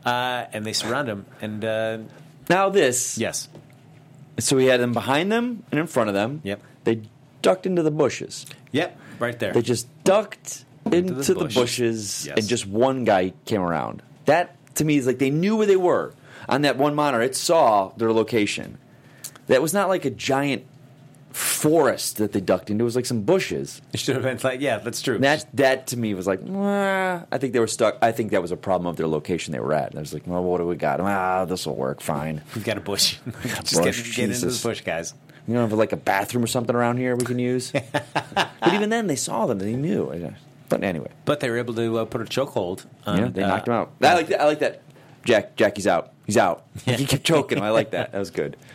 [0.05, 1.27] uh, and they surround them.
[1.41, 1.99] And uh,
[2.49, 3.19] Now this.
[3.19, 3.49] yes,
[4.39, 6.41] So we had them behind them and in front of them.
[6.45, 6.61] Yep.
[6.85, 7.03] They
[7.43, 8.47] ducked into the bushes.
[8.73, 9.53] yep, right there.
[9.53, 11.55] They just ducked into, the the, bush.
[11.55, 12.39] bushes, Yes.
[12.39, 14.03] and just one guy came around.
[14.25, 16.15] That to me is like they knew where they were
[16.49, 17.23] on that one monitor.
[17.23, 18.79] It saw their location.
[19.47, 20.65] That was not like a giant
[21.33, 22.83] forest that they ducked into.
[22.83, 23.81] It was like some bushes.
[23.93, 25.19] It should have been like, yeah, that's true.
[25.19, 27.97] That that to me was like, "Mwah." I think they were stuck.
[28.03, 29.91] I think that was a problem of their location they were at.
[29.91, 31.01] And I was like, well, what do we got?
[31.01, 32.43] Ah, this will work fine.
[32.55, 33.17] We've got a bush.
[33.63, 35.15] Just Bush, get, get into the bush, guys.
[35.49, 37.73] You don't have like a bathroom or something around here we can use.
[38.33, 39.59] but even then, they saw them.
[39.59, 40.35] They knew.
[40.73, 42.87] But anyway, But they were able to uh, put a chokehold.
[43.07, 43.93] On, yeah, they uh, knocked him out.
[44.01, 44.41] I like that.
[44.41, 44.81] I like that.
[45.23, 46.13] Jack, Jackie's out.
[46.25, 46.65] He's out.
[46.87, 47.65] He kept choking him.
[47.65, 48.13] I like that.
[48.13, 48.57] That was good.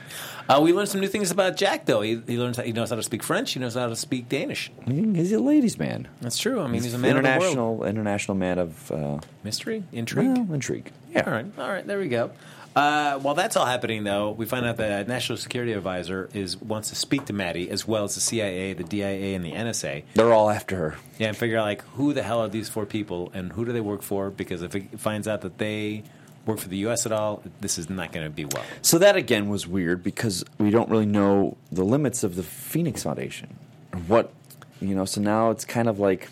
[0.50, 2.00] Uh, we learned some new things about Jack, though.
[2.00, 3.51] He, he learns he knows how to speak French.
[3.51, 4.72] He knows how to speak Danish.
[4.86, 6.07] He's a ladies' man.
[6.22, 6.62] That's true.
[6.62, 7.42] I mean, he's, a man of the world.
[7.42, 10.38] international, international man of uh, Mystery, intrigue.
[10.38, 10.94] well, intrigue.
[11.12, 11.24] Yeah.
[11.25, 11.86] All right, all right.
[11.86, 12.31] There we go.
[12.77, 16.90] Uh, while that's all happening, though, we find out that National Security Advisor is wants
[16.90, 20.03] to speak to Maddie as well as the CIA, the DIA, and the NSA.
[20.13, 20.96] They're all after her.
[21.18, 23.72] Yeah, and figure out like who the hell are these four people and who do
[23.74, 24.29] they work for?
[24.29, 26.03] Because if it finds out that they
[26.46, 27.07] work for the U.S.
[27.07, 28.63] at all, this is not going to be well.
[28.83, 33.01] So that again was weird because we don't really know the limits of the Phoenix
[33.01, 33.57] Foundation.
[34.05, 34.31] What
[34.79, 36.29] you know, so now it's kind of like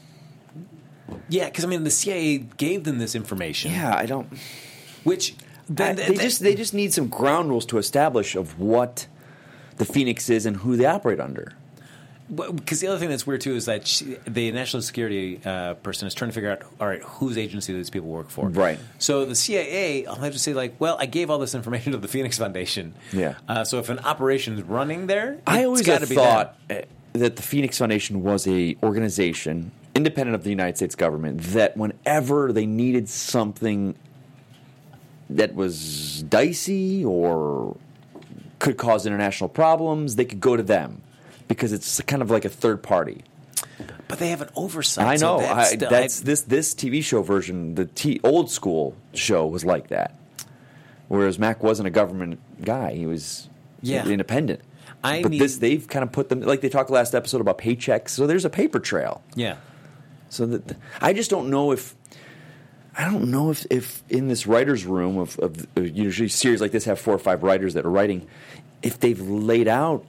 [1.27, 4.27] Yeah, because I mean, the CIA gave them this information, yeah, I don't
[5.05, 5.35] which
[5.69, 9.07] then they just they just need some ground rules to establish of what
[9.77, 11.53] the Phoenix is and who they operate under.
[12.33, 16.07] Because the other thing that's weird too is that she, the national security uh, person
[16.07, 18.49] is trying to figure out, all right, whose agency these people work for?
[18.49, 18.79] Right.
[18.97, 21.99] So the CIA, I'll have to say, like, well, I gave all this information to
[21.99, 22.95] the Phoenix Foundation.
[23.13, 23.35] Yeah.
[23.47, 26.81] Uh, so if an operation is running there, I always got to be thought them.
[27.13, 31.77] uh, that the Phoenix Foundation was a organization independent of the United States government that
[31.77, 33.95] whenever they needed something
[35.29, 37.77] that was dicey or
[38.59, 41.01] could cause international problems, they could go to them
[41.47, 43.23] because it's kind of like a third party.
[44.07, 45.05] But they have an oversight.
[45.07, 45.41] I so know.
[45.41, 47.75] that's, I, that's I- this this TV show version.
[47.75, 50.15] The t- old school show was like that,
[51.07, 52.93] whereas Mac wasn't a government guy.
[52.93, 53.49] He was
[53.81, 54.07] Yeah.
[54.07, 54.61] independent.
[55.03, 58.09] I but this they've kind of put them like they talked last episode about paychecks.
[58.09, 59.21] So there's a paper trail.
[59.35, 59.57] yeah.
[60.29, 61.95] So that I just don't know if
[62.97, 66.71] I don't know if, if in this writers' room of, of uh, usually series like
[66.71, 68.27] this have four or five writers that are writing,
[68.81, 70.05] if they've laid out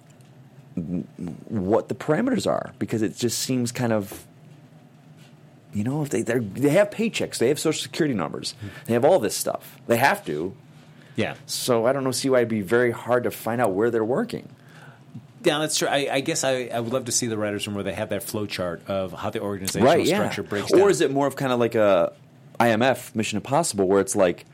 [1.48, 4.26] what the parameters are because it just seems kind of
[5.72, 9.02] you know if they they're, they have paychecks they have social security numbers they have
[9.02, 10.54] all this stuff they have to
[11.16, 11.34] Yeah.
[11.46, 14.04] so I don't know see why it'd be very hard to find out where they're
[14.04, 14.50] working
[15.42, 15.88] Yeah, that's true.
[15.88, 18.10] I, I guess I, I would love to see the writers' room where they have
[18.10, 20.82] that flow chart of how the organizational right yeah structure breaks down.
[20.82, 22.12] or is it more of kind of like a
[22.58, 24.44] IMF Mission Impossible where it's like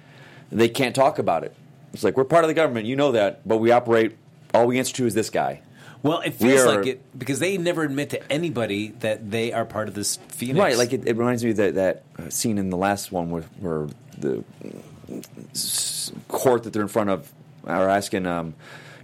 [0.51, 1.55] they can't talk about it
[1.93, 4.17] it's like we're part of the government you know that but we operate
[4.55, 5.61] all we answer to is this guy
[6.03, 9.65] Well, it feels are- like it because they never admit to anybody that they are
[9.65, 10.59] part of this Phoenix.
[10.59, 13.31] Right, like it, it reminds me of that, that uh, scene in the last one
[13.31, 13.87] where, where
[14.19, 14.43] the
[16.29, 17.33] court that they're in front of
[17.67, 18.55] are asking um,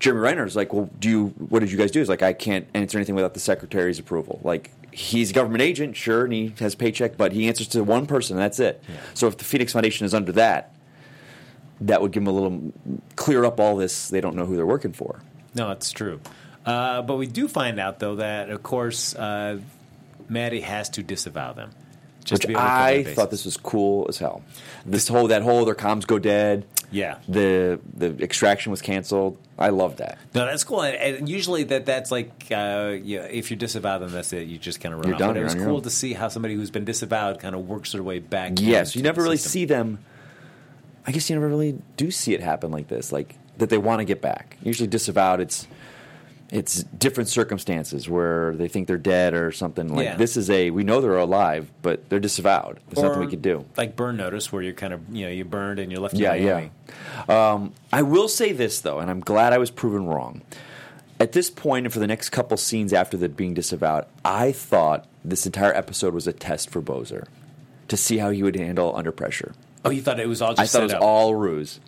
[0.01, 1.27] Jeremy Renner is like, well, do you?
[1.39, 1.99] What did you guys do?
[2.01, 4.41] He's like, I can't answer anything without the secretary's approval.
[4.43, 7.85] Like he's a government agent, sure, and he has a paycheck, but he answers to
[7.85, 8.83] one person, and that's it.
[9.15, 10.75] So if the Phoenix Foundation is under that,
[11.81, 12.73] that would give them a little
[13.15, 14.09] clear up all this.
[14.09, 15.21] They don't know who they're working for.
[15.55, 16.21] No, it's true.
[16.67, 19.61] Uh, but we do find out, though, that of course uh,
[20.29, 21.71] Maddie has to disavow them.
[22.25, 24.43] Just Which to be able I thought this was cool as hell.
[24.85, 26.67] This whole that whole their comms go dead.
[26.91, 27.19] Yeah.
[27.29, 29.37] The the extraction was canceled.
[29.59, 30.19] I love that.
[30.35, 30.83] No, that's cool.
[30.83, 34.47] And, and usually that that's like, uh, yeah, if you disavow them, that's it.
[34.47, 35.19] You just kind of run You're off.
[35.21, 37.93] done, But it was cool to see how somebody who's been disavowed kind of works
[37.93, 38.53] their way back.
[38.57, 39.51] Yes, you never really system.
[39.53, 39.99] see them.
[41.07, 44.01] I guess you never really do see it happen like this, like that they want
[44.01, 44.57] to get back.
[44.63, 45.67] Usually disavowed, it's
[46.51, 49.95] it's different circumstances where they think they're dead or something.
[49.95, 50.17] Like Yeah.
[50.17, 52.81] this is a we know they're alive, but they're disavowed.
[52.89, 53.65] There's nothing we Or could do.
[53.77, 56.15] Like burn notice, where you're kind of you know you burned and you're left.
[56.15, 56.69] Yeah, yeah.
[57.29, 60.43] Um, I will say this though, and I'm glad I was proven wrong.
[61.21, 65.07] At this point, and for the next couple scenes after the being disavowed, I thought
[65.25, 67.25] this entire episode was a test for Bozer
[67.89, 69.53] to see how he would handle under pressure.
[69.85, 71.03] Oh, you thought it was all just I thought it was up.
[71.03, 71.81] all ruse.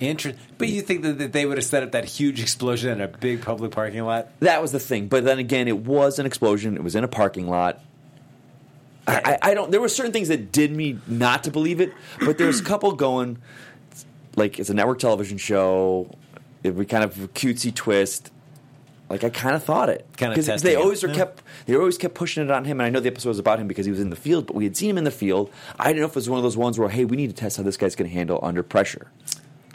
[0.00, 3.08] Inter- but you think that, they would have set up that huge explosion in a
[3.08, 4.28] big public parking lot?
[4.40, 5.08] That was the thing.
[5.08, 6.74] But then again, it was an explosion.
[6.76, 7.80] It was in a parking lot.
[9.06, 9.70] I, I, I don't.
[9.70, 12.92] There were certain things that did me not to believe it, but there's a couple
[12.92, 13.38] going.
[14.36, 16.10] Like it's a network television show.
[16.62, 18.30] It would kind of a cutesy twist.
[19.08, 20.80] Like I kind of thought it because testing they it.
[20.80, 21.16] always were Yeah.
[21.16, 22.78] kept they always kept pushing it on him.
[22.80, 24.54] And I know the episode was about him because he was in the field, but
[24.54, 25.50] we had seen him in the field.
[25.80, 27.34] I didn't know if it was one of those ones where hey, we need to
[27.34, 29.10] test how this guy's going to handle under pressure.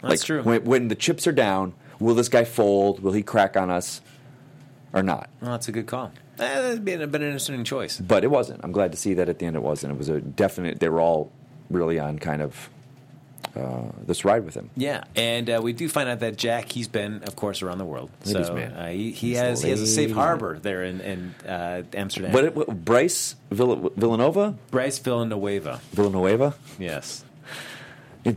[0.02, 0.42] That's like, true.
[0.42, 3.00] When, when the chips are down, will this guy fold?
[3.00, 4.00] Will he crack on us,
[4.92, 5.28] or not?
[5.40, 6.12] Well, that's a good call.
[6.38, 7.98] Eh, that'd been, been an interesting choice.
[7.98, 8.60] But it wasn't.
[8.62, 9.92] I'm glad to see that at the end it wasn't.
[9.92, 10.80] It was a definite.
[10.80, 11.32] They were all
[11.70, 12.68] really on kind of
[13.56, 14.70] uh, this ride with him.
[14.76, 17.84] Yeah, and uh, we do find out that Jack, he's been, of course, around the
[17.86, 18.10] world.
[18.24, 18.72] Ladies' so man.
[18.72, 20.18] uh, he, he has a he has a safe man.
[20.18, 22.32] harbor there in, in uh, Amsterdam.
[22.32, 25.80] But it, what, Bryce Vill- Villanova, Bryce Villanueva.
[25.92, 26.54] Villanueva.
[26.78, 27.24] Yes.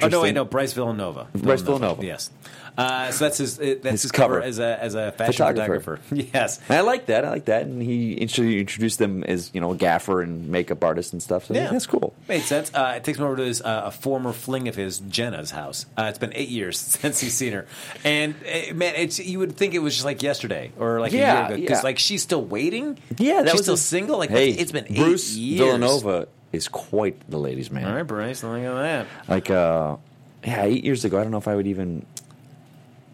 [0.01, 1.27] Oh no, wait, no, Bryce Villanova.
[1.33, 2.05] Bryce Villanova.
[2.05, 2.29] Yes.
[2.77, 3.57] Uh, so that's his.
[3.57, 4.45] That's his, His cover, cover.
[4.45, 5.97] as a as a fashion Photographer.
[5.97, 6.29] photographer.
[6.33, 6.61] yes.
[6.69, 7.25] And I like that.
[7.25, 7.63] I like that.
[7.63, 11.45] And he introduced them as you know a gaffer and makeup artist and stuff.
[11.45, 12.13] So Yeah, that's cool.
[12.29, 12.71] Made sense.
[12.73, 15.87] Uh, it takes me over to his, uh, a former fling of his, Jenna's house.
[15.97, 17.65] Uh, it's been eight years since he's seen her,
[18.05, 21.17] and uh, man, it's you would think it was just like yesterday or like a
[21.17, 21.81] year ago because yeah.
[21.81, 22.97] like she's still waiting.
[23.17, 24.17] Yeah, that she's was still a- single.
[24.19, 25.59] Like hey, it's been eight Bruce years.
[25.65, 27.85] Villanova is quite the ladies' man.
[27.85, 29.07] All right, Bryce, look at that.
[29.27, 29.97] Like, uh,
[30.43, 32.05] yeah, eight years ago, I don't know if I would even.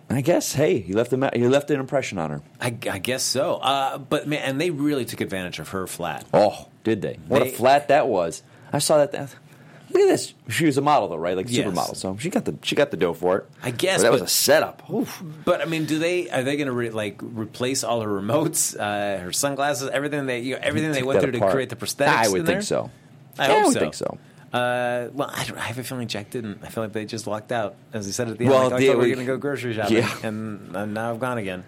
[0.09, 2.41] I guess, hey, he left a he left an impression on her.
[2.61, 3.55] I, I guess so.
[3.55, 6.25] Uh, but man, and they really took advantage of her flat.
[6.33, 7.17] Oh, did they?
[7.27, 8.43] What They- a flat that was!
[8.71, 9.11] I saw that.
[9.13, 9.35] that
[9.89, 10.33] look at this.
[10.49, 11.35] She was a model, though, right?
[11.35, 11.65] Like Yes.
[11.65, 11.95] supermodel.
[11.95, 13.45] So she got the she got the dough for it.
[13.63, 14.87] I guess, But that was a setup.
[14.91, 15.23] Oof.
[15.43, 18.79] But I mean, do they are they going to re, like replace all her remotes,
[18.79, 21.75] uh, her sunglasses, everything they you know, everything they went that through to create the
[21.75, 22.07] prosthetics?
[22.09, 22.61] I would in think there?
[22.61, 22.91] so.
[23.37, 23.79] I Yeah, I would so.
[23.79, 24.17] think so.
[24.53, 26.59] Uh, well, I, don't, I have a feeling Jack didn't.
[26.63, 28.53] I feel like they just walked out, as he said at the end.
[28.53, 30.17] Well, like, they- thought we were we- going to go grocery shopping, Yeah.
[30.23, 31.63] and, and now I've gone again.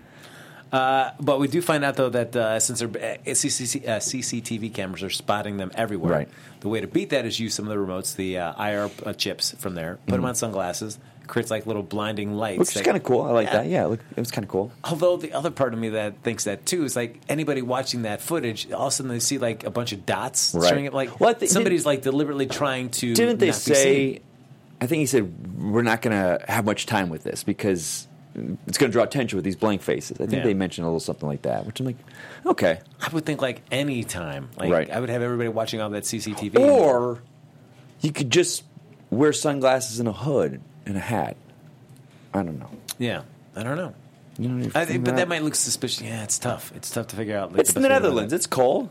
[0.72, 4.74] Uh, but we do find out though that uh, since their uh, CCC, uh, CCTV
[4.74, 6.30] cameras are spotting them everywhere, Right.
[6.60, 9.14] the way to beat that is use some of the remotes, the uh, IR uh,
[9.14, 12.60] chips from there, put them on sunglasses, creates like little blinding lights.
[12.60, 13.22] Which is kind of cool.
[13.24, 13.54] I like Yeah.
[13.58, 13.68] that.
[13.68, 14.72] Yeah, it, looked- it was kind of cool.
[14.84, 18.22] Although the other part of me that thinks that too is like anybody watching that
[18.22, 20.70] footage, all of a sudden they see like a bunch of dots Right.
[20.70, 20.94] showing it.
[20.94, 23.14] Like Well, think- somebody's like deliberately trying to.
[23.14, 24.22] Didn't they say?
[24.80, 28.08] I think he said we're not going to have much time with this because
[28.68, 30.18] it's going to draw attention with these blank faces.
[30.22, 30.44] I think Yeah.
[30.44, 31.96] they mentioned a little something like that, which I'm like,
[32.46, 32.80] okay.
[33.02, 34.92] I would think like any time, like Right.
[34.92, 36.60] I would have everybody watching all that CCTV.
[36.60, 37.24] Or
[38.02, 38.64] you could just
[39.10, 41.38] wear sunglasses and a hood and a hat.
[42.34, 42.70] I don't know.
[42.98, 43.22] yeah,
[43.56, 43.94] I don't know.
[44.40, 46.02] You know, I think, but that might look suspicious.
[46.02, 46.72] Yeah, it's tough.
[46.76, 47.52] It's tough to figure out.
[47.52, 48.30] like, It's the the best way to do Netherlands.
[48.32, 48.36] that.
[48.38, 48.90] It's cold.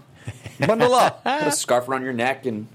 [0.67, 1.23] Bundle up.
[1.25, 2.67] Put a scarf around your neck and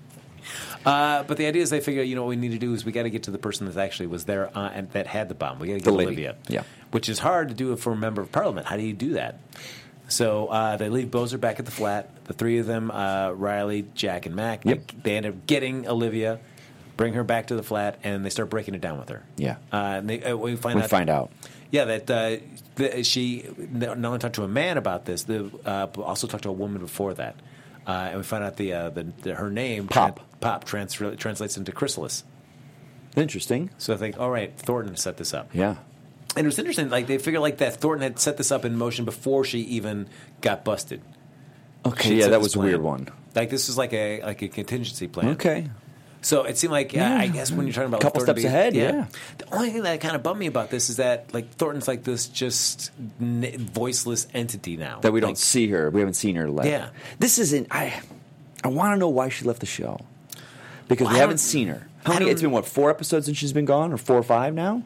[0.85, 2.83] Uh, but the idea is they figure, you know, what we need to do is
[2.85, 5.27] we got to get to the person that actually was there uh, and that had
[5.29, 5.59] the bomb.
[5.59, 6.07] We got to get The lady.
[6.07, 6.35] Olivia.
[6.47, 6.63] Yeah.
[6.91, 8.65] Which is hard to do for a member of parliament.
[8.67, 9.39] How do you do that?
[10.07, 12.09] So uh, they leave Bozer back at the flat.
[12.25, 14.87] The three of them, uh, Riley, Jack, and Mac, Yep.
[14.87, 16.39] they, they end up getting Olivia,
[17.01, 19.23] bring her back to the flat, and they start breaking it down with her.
[19.35, 19.55] Yeah.
[19.73, 20.89] Uh, and they, uh, we find we out.
[20.89, 21.31] find out.
[21.71, 22.37] Yeah, that uh,
[22.75, 26.43] the, she not only talked to a man about this, the, uh, but also talked
[26.43, 27.35] to a woman before that,
[27.87, 30.19] uh, and we find out the, uh, the, the her name Pop.
[30.41, 32.23] pop trans- translates into chrysalis.
[33.15, 33.71] Interesting.
[33.77, 35.75] So I think, all right, Thornton set this up, Yeah.
[36.35, 36.89] and it was interesting.
[36.89, 40.07] Like they figured like that Thornton had set this up in motion before she even
[40.41, 41.01] got busted.
[41.85, 42.09] Okay.
[42.09, 43.07] She'd yeah, that was a weird one.
[43.33, 45.29] Like this is like a like a contingency plan.
[45.29, 45.67] Okay.
[46.23, 47.17] So it seemed like yeah.
[47.17, 49.07] I guess when you're talking about a Couple like, steps being- ahead, yeah.
[49.39, 52.03] The only thing that kind of bummed me about this is that like Thornton's like
[52.03, 55.89] this just n- voiceless entity now That we don't see her.
[55.89, 56.67] We haven't seen her left.
[56.69, 56.89] Yeah.
[57.19, 57.67] This isn't.
[57.71, 58.01] I.
[58.63, 59.99] I want to know why she left the show
[60.87, 61.87] because Well, we haven't seen her.
[62.05, 62.29] How many?
[62.29, 64.83] It's been what four episodes since she's been gone, or four or five now.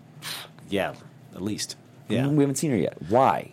[0.69, 0.93] Yeah,
[1.33, 1.75] at least.
[2.07, 2.27] Yeah.
[2.27, 2.97] we haven't seen her yet.
[3.09, 3.51] Why?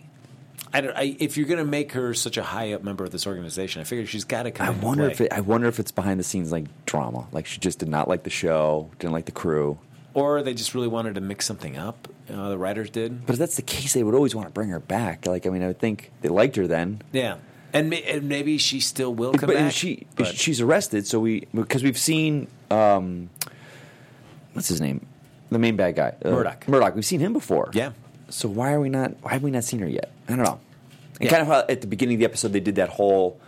[0.75, 3.11] I don't, I, if you're going to make her such a high up member of
[3.11, 4.67] this organization, I figure she's got to come.
[4.67, 7.27] I wonder if it, I wonder if it's behind the scenes like drama.
[7.33, 9.79] Like she just did not like the show, didn't like the crew.
[10.15, 12.09] or they just really wanted to mix something up.
[12.33, 13.27] Uh, the writers did.
[13.27, 15.27] But if that's the case, they would always want to bring her back.
[15.27, 17.03] Like I mean, I would think they liked her then.
[17.13, 17.37] Yeah,
[17.75, 19.73] and, may, and maybe she still will come but back.
[19.73, 23.29] she but- she's arrested, so we because we've seen um,
[24.55, 25.05] what's his name,
[25.51, 26.67] the main bad guy, uh, Murdoc.
[26.69, 26.95] Murdoc.
[26.95, 27.71] We've seen him before.
[27.75, 27.93] Yeah.
[28.33, 29.15] So why are we not?
[29.23, 30.11] Why have we not seen her yet?
[30.29, 30.59] I don't know.
[31.21, 31.31] And Yeah.
[31.31, 33.39] kind of how at the beginning of the episode they did that whole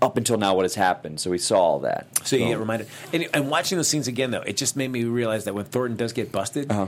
[0.00, 1.18] up until now what has happened.
[1.20, 2.06] So we saw all that.
[2.24, 5.04] So you get reminded, and, and watching those scenes again, though, it just made me
[5.04, 6.86] realize that when Thornton does get busted, Uh-huh.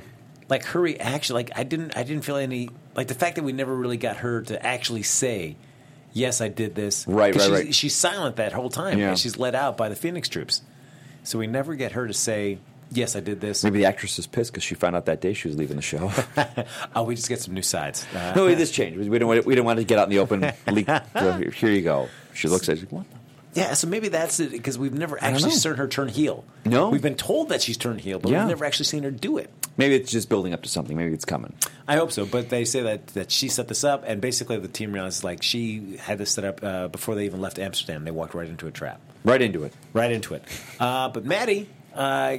[0.49, 3.53] like her reaction, like I didn't, I didn't feel any, like the fact that we
[3.53, 5.57] never really got her to actually say,
[6.13, 7.75] "Yes, I did this." Right, right, she's, right.
[7.75, 8.99] She's silent that whole time.
[8.99, 9.15] Yeah.
[9.17, 10.63] she's let out by the Phoenix troops,
[11.25, 12.59] so we never get her to say,
[12.91, 15.33] "Yes, I did this." Maybe the actress is pissed because she found out that day
[15.33, 16.13] she was leaving the show.
[16.97, 18.07] oh, we just get some new sides.
[18.15, 18.99] Uh, no, this changed.
[18.99, 19.29] We didn't.
[19.29, 20.41] Want, we didn't want to get out in the open.
[20.71, 20.89] Leak.
[21.55, 22.09] here, you go.
[22.35, 22.79] She looks at.
[22.79, 23.07] it, What?
[23.53, 26.45] Yeah, so maybe that's it because we've never actually seen her turn heel.
[26.65, 26.91] No.
[26.91, 28.43] we've been told that she's turned heel, but Yeah.
[28.43, 29.51] we've never actually seen her do it.
[29.77, 30.97] Maybe it's just building up to something.
[30.97, 31.53] Maybe it's coming.
[31.89, 34.69] I hope so, but they say that, that she set this up, and basically the
[34.69, 38.05] team realizes like she had this set up uh, before they even left Amsterdam.
[38.05, 39.73] They walked right into a trap, Right into it.
[39.95, 40.45] right into it.
[40.79, 42.37] Uh, but Maddie uh,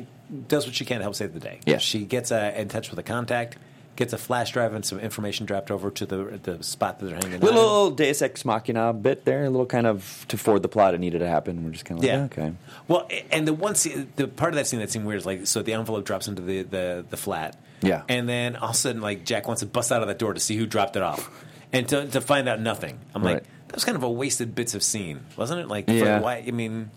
[0.47, 1.59] does what she can to help save the day.
[1.65, 1.77] Yeah.
[1.77, 3.57] she gets uh, in touch with a contact,
[3.95, 7.15] gets a flash drive and some information dropped over to the the spot that they're
[7.15, 7.35] hanging.
[7.35, 7.43] out.
[7.43, 10.93] Little Deus Ex Machina bit there, a little kind of to forward the plot.
[10.93, 11.63] It needed to happen.
[11.65, 12.23] We're just kind of like, Yeah.
[12.43, 12.53] okay.
[12.87, 15.45] Well, and the one scene, the part of that scene that seemed weird is like,
[15.47, 17.57] so the envelope drops into the, the, the flat.
[17.81, 18.03] Yeah.
[18.07, 20.33] And then all of a sudden, like, Jack wants to bust out of that door
[20.33, 21.29] to see who dropped it off.
[21.73, 22.99] And to, to find out nothing.
[23.15, 25.67] I'm like, that was kind of a wasted bits of scene, wasn't it?
[25.67, 26.19] Like, Yeah.
[26.19, 26.43] why?
[26.45, 26.91] I mean,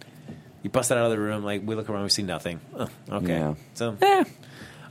[0.65, 2.61] you bust that out of the room, like, we look around, we see nothing.
[2.77, 3.29] Oh, okay.
[3.39, 3.55] Yeah.
[3.75, 4.25] So, Eh,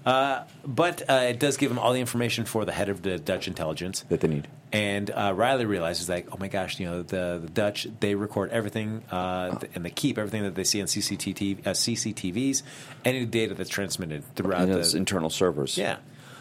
[0.06, 3.18] uh, but uh, it does give him all the information for the head of the
[3.18, 4.06] Dutch intelligence.
[4.10, 4.48] that they need.
[4.74, 8.50] And uh, Riley realizes like, oh my gosh, you know the, the Dutch they record
[8.52, 12.64] everything uh, th- and they keep everything that they see on CCTV, uh, CCTVs,
[13.06, 15.78] any data that's transmitted throughout You know, the internal servers.
[15.78, 15.98] yeah.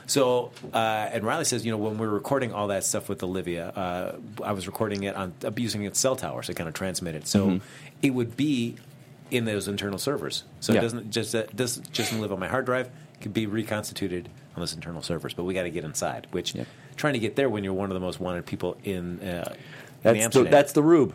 [0.06, 0.76] So uh,
[1.12, 4.16] and Riley says, you know, when we were recording all that stuff with Olivia, uh,
[4.42, 7.60] I was recording it on abusing its cell towers to kind of transmit it, so
[8.02, 8.76] it would be
[9.32, 10.44] in those internal servers.
[10.60, 10.72] So.
[10.72, 10.78] Yeah.
[10.80, 12.86] it doesn't just doesn't just live on my hard drive.
[13.14, 16.26] It can be reconstituted on those internal servers, but we got to get inside.
[16.32, 16.64] Which Yeah.
[16.96, 19.56] trying to get there when you're one of the most wanted people in, uh, in
[20.02, 20.50] That's the, Amsterdam.
[20.50, 21.14] that's the rube.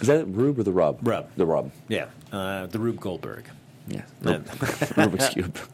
[0.00, 1.06] Is that rube or the rub?
[1.06, 1.30] Rub.
[1.36, 1.70] The rub.
[1.88, 3.44] yeah, uh, the Rube Goldberg.
[3.88, 4.02] Yeah.
[4.22, 5.56] And- Rubik's cube.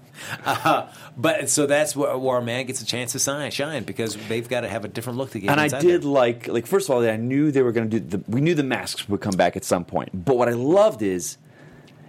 [0.45, 4.17] Uh, but so that's where, where our man gets a chance to shine, shine because
[4.29, 5.51] they've got to have a different look to get.
[5.51, 6.11] And I did there.
[6.11, 8.19] like, like first of all, I knew they were going to do.
[8.19, 10.11] The, we knew the masks would come back at some point.
[10.25, 11.37] But what I loved is,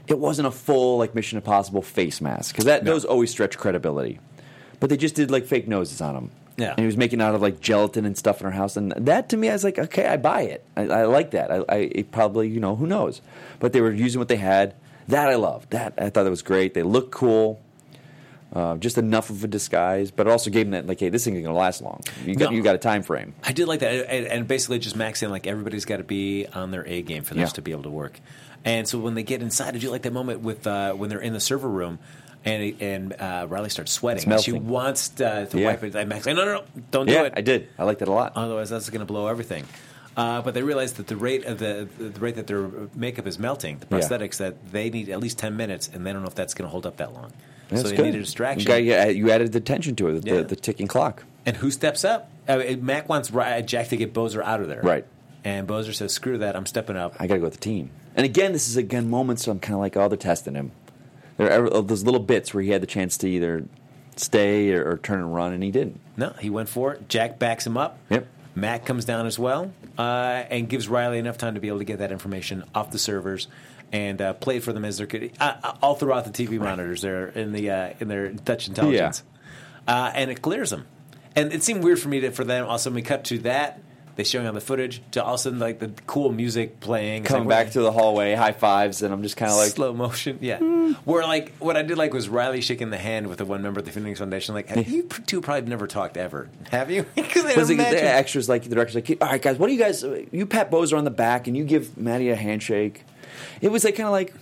[0.08, 2.92] it wasn't a full like Mission Impossible face mask because that No.
[2.94, 4.20] those always stretch credibility.
[4.80, 6.32] But they just did like fake noses on them.
[6.58, 6.72] Yeah.
[6.72, 9.30] and he was making out of like gelatin and stuff in our house, and that
[9.30, 10.64] to me, I was like, okay, I buy it.
[10.76, 11.50] I, I like that.
[11.50, 13.22] I, I it probably, you know, who knows?
[13.60, 14.76] But they were using what they had.
[15.08, 15.72] That I loved.
[15.72, 16.74] That I thought that was great.
[16.74, 17.62] They looked cool.
[18.54, 21.24] Uh, just enough of a disguise, but it also gave them that like, hey, this
[21.24, 22.02] thing is going to last long.
[22.26, 22.58] You got No.
[22.58, 23.34] you got a time frame.
[23.46, 26.70] I did like that, and, and basically just maxing like everybody's got to be on
[26.72, 27.54] their A game for this Yeah.
[27.54, 28.20] to be able to work.
[28.66, 31.22] And so when they get inside, did you like that moment with uh, when they're
[31.22, 32.00] in the server room?
[32.44, 34.30] And and uh, Riley starts sweating.
[34.30, 35.68] It's she wants uh, to Yeah.
[35.68, 35.96] wipe it.
[35.96, 37.34] And Mac's, like, no, no, no, don't do Yeah, it.
[37.38, 37.70] I did.
[37.80, 38.34] I liked it a lot.
[38.36, 39.64] Otherwise, that's going to blow everything.
[40.18, 43.40] Uh, but they realize that the rate of the the rate that their makeup is
[43.40, 44.02] melting, the Yeah.
[44.04, 46.66] prosthetics, that they need at least ten minutes, and they don't know if that's going
[46.68, 47.32] to hold up that long.
[47.72, 48.06] That's so they good.
[48.06, 48.72] need a distraction.
[48.72, 50.42] You, got, you added the tension to it, the, Yeah.
[50.42, 51.24] the ticking clock.
[51.46, 52.30] And who steps up?
[52.48, 54.82] I mean, Mac wants Jack to get Bozer out of there.
[54.82, 55.06] Right.
[55.44, 56.56] And Bozer says, "Screw that!
[56.56, 57.90] I'm stepping up." I got to go with the team.
[58.16, 60.72] And again, this is again moments where I'm kind of like, oh, they're testing him.
[61.38, 63.66] There are uh, those little bits where he had the chance to either
[64.18, 66.00] stay or, or turn and run, and he didn't.
[66.18, 67.10] No, he went for it.
[67.10, 67.98] Jack backs him up.
[68.10, 68.28] Yep.
[68.54, 71.86] Mac comes down as well uh, and gives Riley enough time to be able to
[71.86, 73.48] get that information off the servers
[73.92, 77.02] and uh, play for them as they're uh, uh, all throughout the TV monitors.
[77.02, 79.24] They're in the uh, in their Dutch intelligence,
[79.88, 80.88] uh, and it clears them.
[81.36, 82.68] And it seemed weird for me to for them.
[82.68, 83.82] Also, we cut to that.
[84.18, 87.24] They showing on the footage to all of a sudden like the cool music playing,
[87.24, 89.94] Coming like, back to the hallway, high fives, and I'm just kind of like, slow
[89.94, 90.38] motion.
[90.42, 90.60] Yeah,
[91.06, 93.80] where like what I did like was Riley shaking the hand with the one member
[93.80, 94.54] of the Phoenix Foundation.
[94.54, 97.06] Like you two probably never talked ever, have you?
[97.16, 99.80] Because Because the, the extras, like the director's like, all right, guys, what do you
[99.80, 100.04] guys?
[100.32, 103.06] You pat Bozer on the back and you give Maddie a handshake.
[103.62, 104.34] It was like kind of like,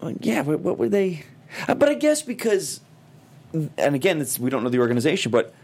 [0.00, 1.24] well, yeah, what, what were they?
[1.68, 2.80] Uh, but I guess because,
[3.52, 5.54] and again, it's, we don't know the organization, but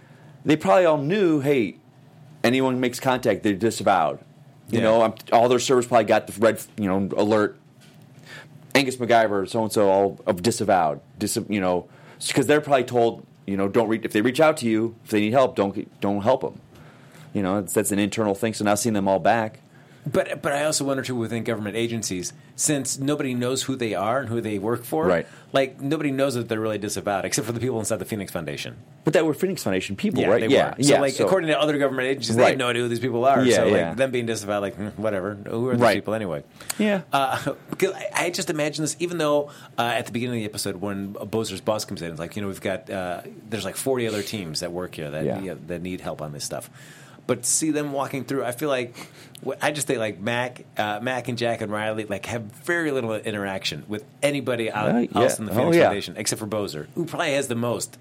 [0.44, 1.76] they probably all knew, hey,
[2.44, 4.20] anyone makes contact, they're disavowed.
[4.70, 4.84] You Yeah.
[4.84, 7.58] know, I'm, all their servers probably got the red, you know, alert.
[8.74, 11.00] Angus MacGyver, so and so, all of disavowed.
[11.18, 11.88] Dis, you know,
[12.28, 15.10] because they're probably told, you know, don't reach if they reach out to you if
[15.10, 16.60] they need help, don't don't help them.
[17.32, 18.54] You know, that's an internal thing.
[18.54, 19.60] So now seeing them all back,
[20.06, 24.20] But but I also wonder too within government agencies, since nobody knows who they are
[24.20, 25.26] and who they work for, Right.
[25.52, 28.76] Like nobody knows that they're really disavowed, except for the people inside the Phoenix Foundation.
[29.04, 30.40] but that were Phoenix Foundation people, Yeah, right?
[30.40, 30.82] they yeah, were.
[30.82, 31.00] So yeah.
[31.00, 32.48] like according to other government agencies, they Right.
[32.50, 33.42] have no idea who these people are.
[33.44, 33.94] Yeah, so like yeah.
[33.94, 35.34] them being disavowed, like hmm, whatever.
[35.48, 35.96] Who are these Right.
[35.96, 36.42] people anyway?
[36.78, 40.40] yeah, Uh, because I, I just imagine this, even though uh, at the beginning of
[40.42, 43.64] the episode, when Bozer's boss comes in, it's like, you know, we've got, uh, there's
[43.64, 46.70] like 40 other teams that work here that, yeah, that need help on this stuff.
[47.28, 48.96] But to see them walking through, I feel like,
[49.62, 53.14] I just think like Mac, uh, Mac and Jack and Riley like have very little
[53.14, 55.36] interaction with anybody out, else yeah.
[55.38, 55.84] in the Oh, yeah.
[55.84, 57.98] Foundation, except for Bozer, who probably has the most.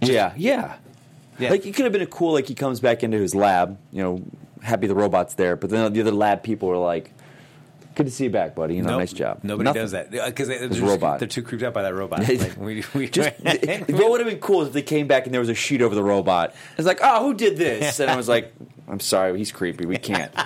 [0.00, 0.76] yeah, yeah.
[1.38, 1.50] Yeah.
[1.50, 2.32] Like it could have been a cool.
[2.32, 4.22] Like he comes back into his lab, you know,
[4.62, 5.56] happy the robot's there.
[5.56, 7.12] But then the other lab people are like,
[7.94, 8.76] "Good to see you back, buddy.
[8.76, 8.98] You know, Nope.
[9.00, 9.82] nice job." Nobody Nothing.
[9.82, 11.18] does that uh, because they, they're, It's a robot.
[11.18, 12.20] they're too creeped out by that robot.
[12.28, 15.32] like, we, we, Just, what would have been cool is if they came back and
[15.34, 16.54] there was a sheet over the robot.
[16.78, 18.00] It's like, oh, who did this?
[18.00, 18.52] And I was like,
[18.88, 19.86] I'm sorry, he's creepy.
[19.86, 20.32] We can't.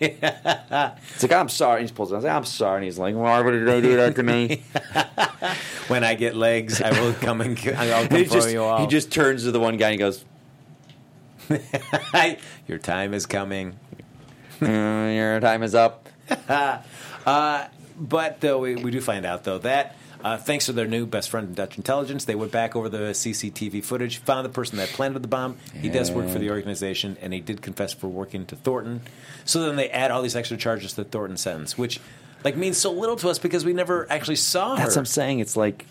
[0.00, 1.86] It's like, I'm sorry.
[1.86, 2.14] He pulls it.
[2.14, 2.76] I was like, I'm sorry.
[2.78, 4.62] And he's like, why would you do that to me?
[5.88, 8.80] when I get legs, I will come and I'll come he just, you off.
[8.80, 10.24] he just turns to the one guy and he goes,
[12.66, 13.76] Your time is coming.
[14.70, 16.08] "Mm, your time is up.
[17.96, 21.28] But though we, we do find out though that uh, thanks to their new best
[21.28, 24.88] friend in Dutch intelligence, they went back over the CCTV footage, found the person that
[24.88, 25.58] planted the bomb.
[25.80, 29.02] He does work for the organization, and he did confess for working to Thornton.
[29.44, 32.00] So then they add all these extra charges to Thornton's sentence, which
[32.42, 35.00] like means so little to us because we never actually saw That's her.
[35.00, 35.40] what I'm saying.
[35.40, 35.84] It's like,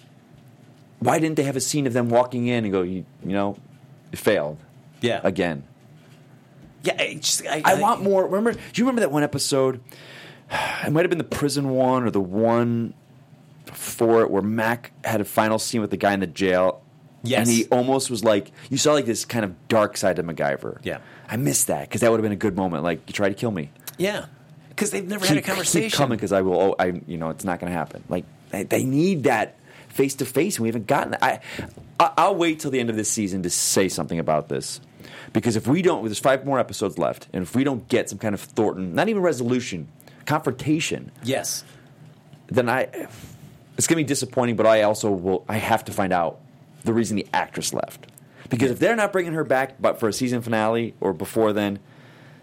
[1.00, 3.58] why didn't they have a scene of them walking in and go, you, you know,
[4.12, 4.58] it failed
[5.00, 5.64] yeah, again?
[6.84, 6.96] Yeah.
[7.00, 8.26] I, just, I, I want more.
[8.26, 8.52] Remember?
[8.54, 9.82] Do you remember that one episode?
[10.86, 12.94] It might have been the prison one or the one
[13.66, 16.82] before it, where Mac had a final scene with the guy in the jail.
[17.26, 17.48] Yes.
[17.48, 20.80] and he almost was like you saw like this kind of dark side to MacGyver.
[20.84, 20.98] Yeah.
[21.30, 22.84] I missed that because that would have been a good moment.
[22.84, 24.26] Like you try to kill me, Yeah,
[24.70, 25.90] because they've never had a conversation.
[25.90, 26.60] keep coming because I will.
[26.60, 28.04] Oh, I you know it's not going to happen.
[28.10, 29.56] Like they, they need that
[29.88, 31.24] face to face, and we haven't gotten that.
[31.24, 31.40] I,
[31.98, 34.82] I I'll wait till the end of this season to say something about this.
[35.34, 38.20] Because if we don't, there's five more episodes left, and if we don't get some
[38.20, 39.88] kind of Thornton, not even resolution,
[40.26, 41.64] confrontation, Yes.
[42.48, 42.84] then I,
[43.78, 44.56] it's going to be disappointing.
[44.56, 46.40] But I also will, I have to find out
[46.84, 48.08] the reason the actress left.
[48.50, 51.80] Because if they're not bringing her back, but for a season finale or before then,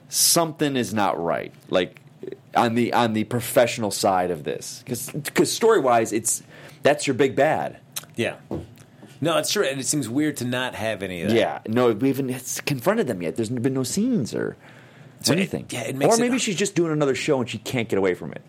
[0.09, 1.53] something is not right.
[1.69, 2.01] Like
[2.57, 6.43] on the on the professional side of this, because story wise, it's
[6.83, 7.79] that's your big bad.
[8.17, 8.37] Yeah.
[9.21, 11.37] No, it's true, and it seems weird to not have any of that.
[11.37, 13.37] Yeah, no, we haven't it's confronted them yet.
[13.37, 14.57] There's been no scenes or,
[15.23, 15.67] So it- anything.
[15.71, 17.99] yeah, it makes or it- maybe she's just doing another show and she can't get
[17.99, 18.43] away from it.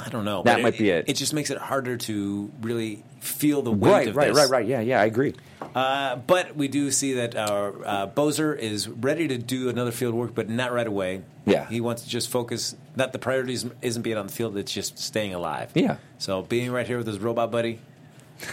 [0.00, 0.44] I don't know.
[0.44, 1.06] That might be it.
[1.08, 4.36] It just makes it harder to really feel the weight Right, of right, this.
[4.36, 4.66] right, right.
[4.66, 5.34] Yeah, yeah, I agree.
[5.74, 10.14] Uh, but we do see that our uh, Bozer is ready to do another field
[10.14, 11.22] work, but not right away.
[11.46, 11.66] Yeah.
[11.68, 12.76] he wants to just focus.
[12.94, 15.70] Not the priorities isn't being on the field; it's just staying alive.
[15.74, 15.96] Yeah.
[16.18, 17.80] So being right here with his robot buddy.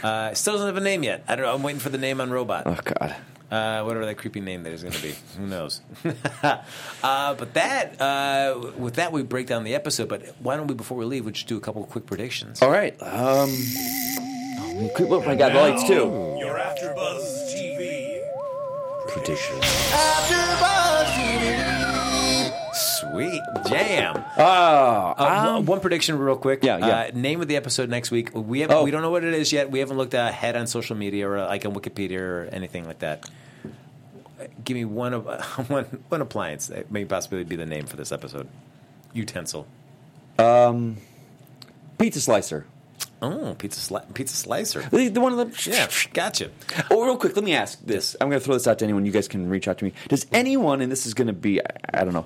[0.04, 1.24] Uh, still doesn't have a name yet.
[1.28, 1.54] I don't know.
[1.54, 2.63] I'm waiting for the name on robot.
[2.65, 3.15] Oh God.
[3.52, 5.13] Uh, whatever that creepy name that is going to be.
[5.38, 5.82] Who knows?
[6.43, 10.10] uh, but that, uh, with that, we break down the episode.
[10.10, 12.62] But why don't we, before we leave, we just do a couple of quick predictions?
[12.62, 12.93] All right.
[13.02, 16.38] Um, oh, quick look, I got the lights too.
[16.39, 18.21] Your AfterBuzz TV
[19.08, 19.56] Prediction.
[23.15, 24.23] Sweet jam.
[24.38, 26.63] Oh, Uh, one- one prediction, real quick.
[26.63, 26.88] Yeah, yeah.
[26.88, 28.30] Uh, name of the episode next week.
[28.34, 28.84] We have Oh.
[28.84, 29.71] we don't know what it is yet.
[29.71, 32.99] We haven't looked ahead on social media or uh, like on Wikipedia or anything like
[32.99, 33.30] that.
[34.63, 35.25] Give me one of
[35.69, 38.47] one one appliance that may possibly be the name for this episode.
[39.13, 39.65] Utensil.
[40.38, 40.97] Um,
[41.97, 42.65] pizza slicer.
[43.21, 44.82] Oh, pizza sli- pizza slicer.
[44.91, 46.49] The, the one of the Yeah, gotcha.
[46.91, 48.15] Oh, real quick, let me ask this.
[48.19, 49.06] I'm going to throw this out to anyone.
[49.06, 49.93] You guys can reach out to me.
[50.10, 52.25] Does anyone, and this is going to be, I, I don't know,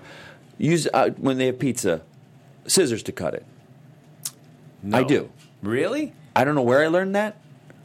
[0.60, 2.02] use uh, when they have pizza,
[2.68, 3.46] scissors to cut it?
[4.94, 5.32] I do.
[5.64, 6.14] Really?
[6.36, 7.42] I don't know where I learned that.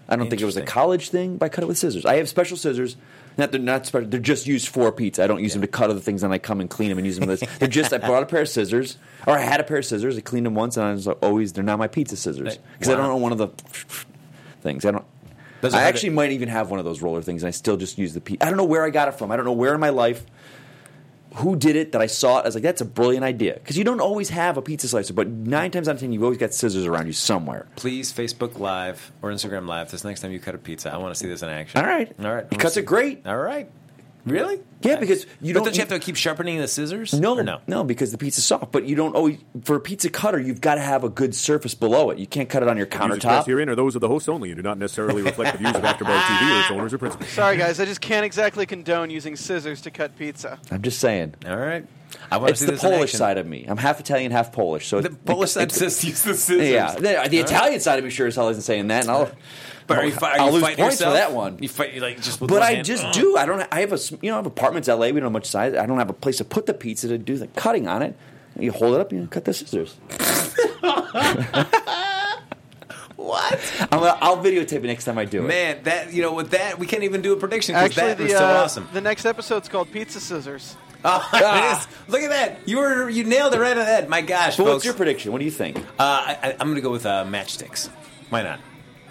[0.09, 2.05] I don't think it was a college thing, but I cut it with scissors.
[2.05, 2.97] I have special scissors.
[3.37, 4.09] Not they're not special.
[4.09, 5.25] They're just used for pizza.
[5.25, 7.07] I don't use them to cut other things, and I come and clean them and
[7.07, 7.29] use them.
[7.29, 7.59] With this.
[7.59, 7.93] They're just.
[7.93, 10.17] I brought a pair of scissors, or I had a pair of scissors.
[10.17, 11.53] I cleaned them once, and I was like, always.
[11.53, 13.49] They're not my pizza scissors because I don't know one of the
[14.61, 14.85] things.
[14.85, 15.05] I don't.
[15.65, 18.13] I actually might even have one of those roller things, and I still just use
[18.13, 18.47] the pizza.
[18.47, 19.33] I don't know where I got it from.
[19.33, 20.25] I don't know where in my life.
[21.37, 21.93] Who did it?
[21.93, 22.43] That I saw it.
[22.43, 25.13] I was like, "That's a brilliant idea." Because you don't always have a pizza slicer,
[25.15, 27.67] but nine times out of ten, you've always got scissors around you somewhere.
[27.77, 30.93] Please Facebook Live or Instagram Live this next time you cut a pizza.
[30.93, 31.81] I want to see this in action.
[31.81, 32.13] All right.
[32.23, 32.47] All right.
[32.51, 33.27] He cuts it great.
[33.27, 33.69] All right.
[34.27, 34.61] Really?
[34.81, 35.65] Yeah, because you but don't.
[35.67, 37.13] don't you have to keep sharpening the scissors?
[37.13, 37.61] no, Or no.
[37.67, 38.73] no, because the pizza's soft.
[38.73, 40.39] But you don't always for a pizza cutter.
[40.41, 42.19] You've got to have a good surface below it.
[42.19, 43.47] You can't cut it on your Views expressed countertop.
[43.47, 45.83] herein are those of the host only and do not necessarily reflect the views of
[45.83, 47.29] AfterBuzz TV or its owners or principals.
[47.31, 50.59] Sorry, guys, I just can't exactly condone using scissors to cut pizza.
[50.71, 51.35] I'm just saying.
[51.47, 51.87] All right.
[52.31, 53.19] I want It's to see the this in Polish action.
[53.19, 53.65] side of me.
[53.69, 54.87] I'm half Italian, half Polish.
[54.87, 56.69] So The it- Polish it- side it- says use the scissors.
[56.69, 59.31] Yeah, the, the Italian side of me sure as hell isn't saying that, and I'll.
[59.87, 61.13] But are you, fi- are I'll you lose fighting points yourself?
[61.13, 61.59] for that one.
[61.61, 62.87] You fight you like just with But one I hand?
[62.87, 63.13] just Ugh.
[63.15, 63.37] do.
[63.37, 63.67] I don't.
[63.73, 63.99] I have a.
[64.23, 65.07] You know, I have apartments, in LA.
[65.07, 65.75] We don't have much size.
[65.75, 68.17] I don't have a place to put the pizza to do the cutting on it.
[68.59, 69.97] You hold it up, you cut the scissors.
[73.17, 73.87] What?
[73.93, 75.49] I'm, gonna- I'll videotape it next time I do it.
[75.49, 78.19] Man, that you know, with that we can't even do a prediction because Actually, that
[78.19, 78.89] was the so uh, awesome.
[78.93, 80.77] the next episode's called Pizza Scissors.
[81.07, 81.87] Oh, it is.
[82.09, 82.67] Look at that!
[82.67, 84.09] You were you nailed it right on the head.
[84.09, 84.73] My gosh, But folks.
[84.73, 85.33] what's your prediction?
[85.33, 85.77] What do you think?
[85.77, 87.89] uh, I, I, I'm going to go with uh, matchsticks.
[88.31, 88.59] Why not?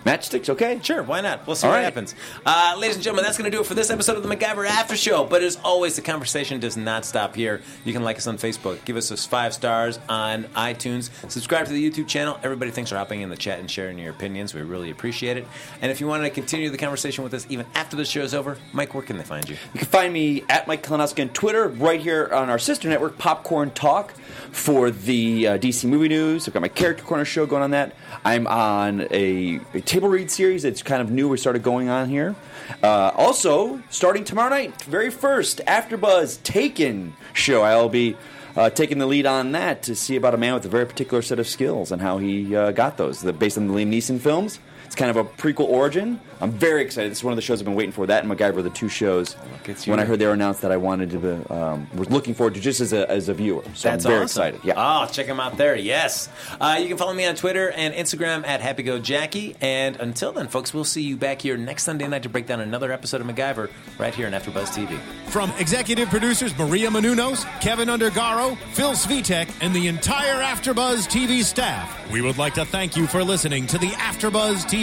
[0.06, 0.80] Matchsticks, okay?
[0.84, 1.48] Sure, why not?
[1.48, 1.84] We'll see All what right.
[1.84, 2.14] happens.
[2.46, 4.68] Uh, ladies and gentlemen, that's going to do it for this episode of the MacGyver
[4.68, 5.24] After Show.
[5.24, 7.62] But as always, the conversation does not stop here.
[7.86, 11.72] You can like us on Facebook, give us those five stars on iTunes, subscribe to
[11.72, 12.38] the YouTube channel.
[12.44, 14.54] Everybody, thanks for hopping in the chat and sharing your opinions.
[14.54, 15.48] We really appreciate it.
[15.82, 18.58] And if you want to continue the conversation with us even after the show's over,
[18.74, 19.56] Mike, where can they find you?
[19.74, 23.18] You can find me at Mike Kalinowski on Twitter, right here on our sister network,
[23.18, 24.14] Popcorn Talk,
[24.52, 26.48] for the uh, DC movie news.
[26.48, 27.96] I've got my Character Corner show going on that.
[28.26, 31.30] I'm on a, a table read series that's kind of new.
[31.30, 32.36] We started going on here.
[32.82, 37.62] Uh, also, starting tomorrow night, very first after AfterBuzz Taken show.
[37.62, 38.18] I'll be
[38.56, 41.22] uh, taking the lead on that to see about a man with a very particular
[41.22, 43.22] set of skills and how he uh, got those.
[43.22, 44.60] The, based on the Liam Neeson films.
[44.94, 46.20] It's kind of a prequel origin.
[46.40, 47.10] I'm very excited.
[47.10, 48.06] This is one of the shows I've been waiting for.
[48.06, 49.36] That and MacGyver, the two shows.
[49.54, 49.92] Look, it's you.
[49.92, 52.54] when I heard they were announced that I wanted to, be, um, was looking forward
[52.54, 53.64] to just as a, as a viewer.
[53.74, 54.44] So That's I'm very awesome.
[54.44, 54.60] excited.
[54.64, 54.74] Yeah.
[54.78, 55.76] Oh, check them out there.
[55.76, 56.30] Yes.
[56.62, 59.56] Uh, you can follow me on Twitter and Instagram at HappyGoJackie.
[59.62, 62.60] And until then, folks, we'll see you back here next Sunday night to break down
[62.60, 65.00] another episode of MacGyver right here on AfterBuzz TV.
[65.32, 72.12] From executive producers Maria Menounos, Keven Undergaro, Phil Svitek, and the entire AfterBuzz TV staff,
[72.12, 74.83] we would like to thank you for listening to the AfterBuzz TV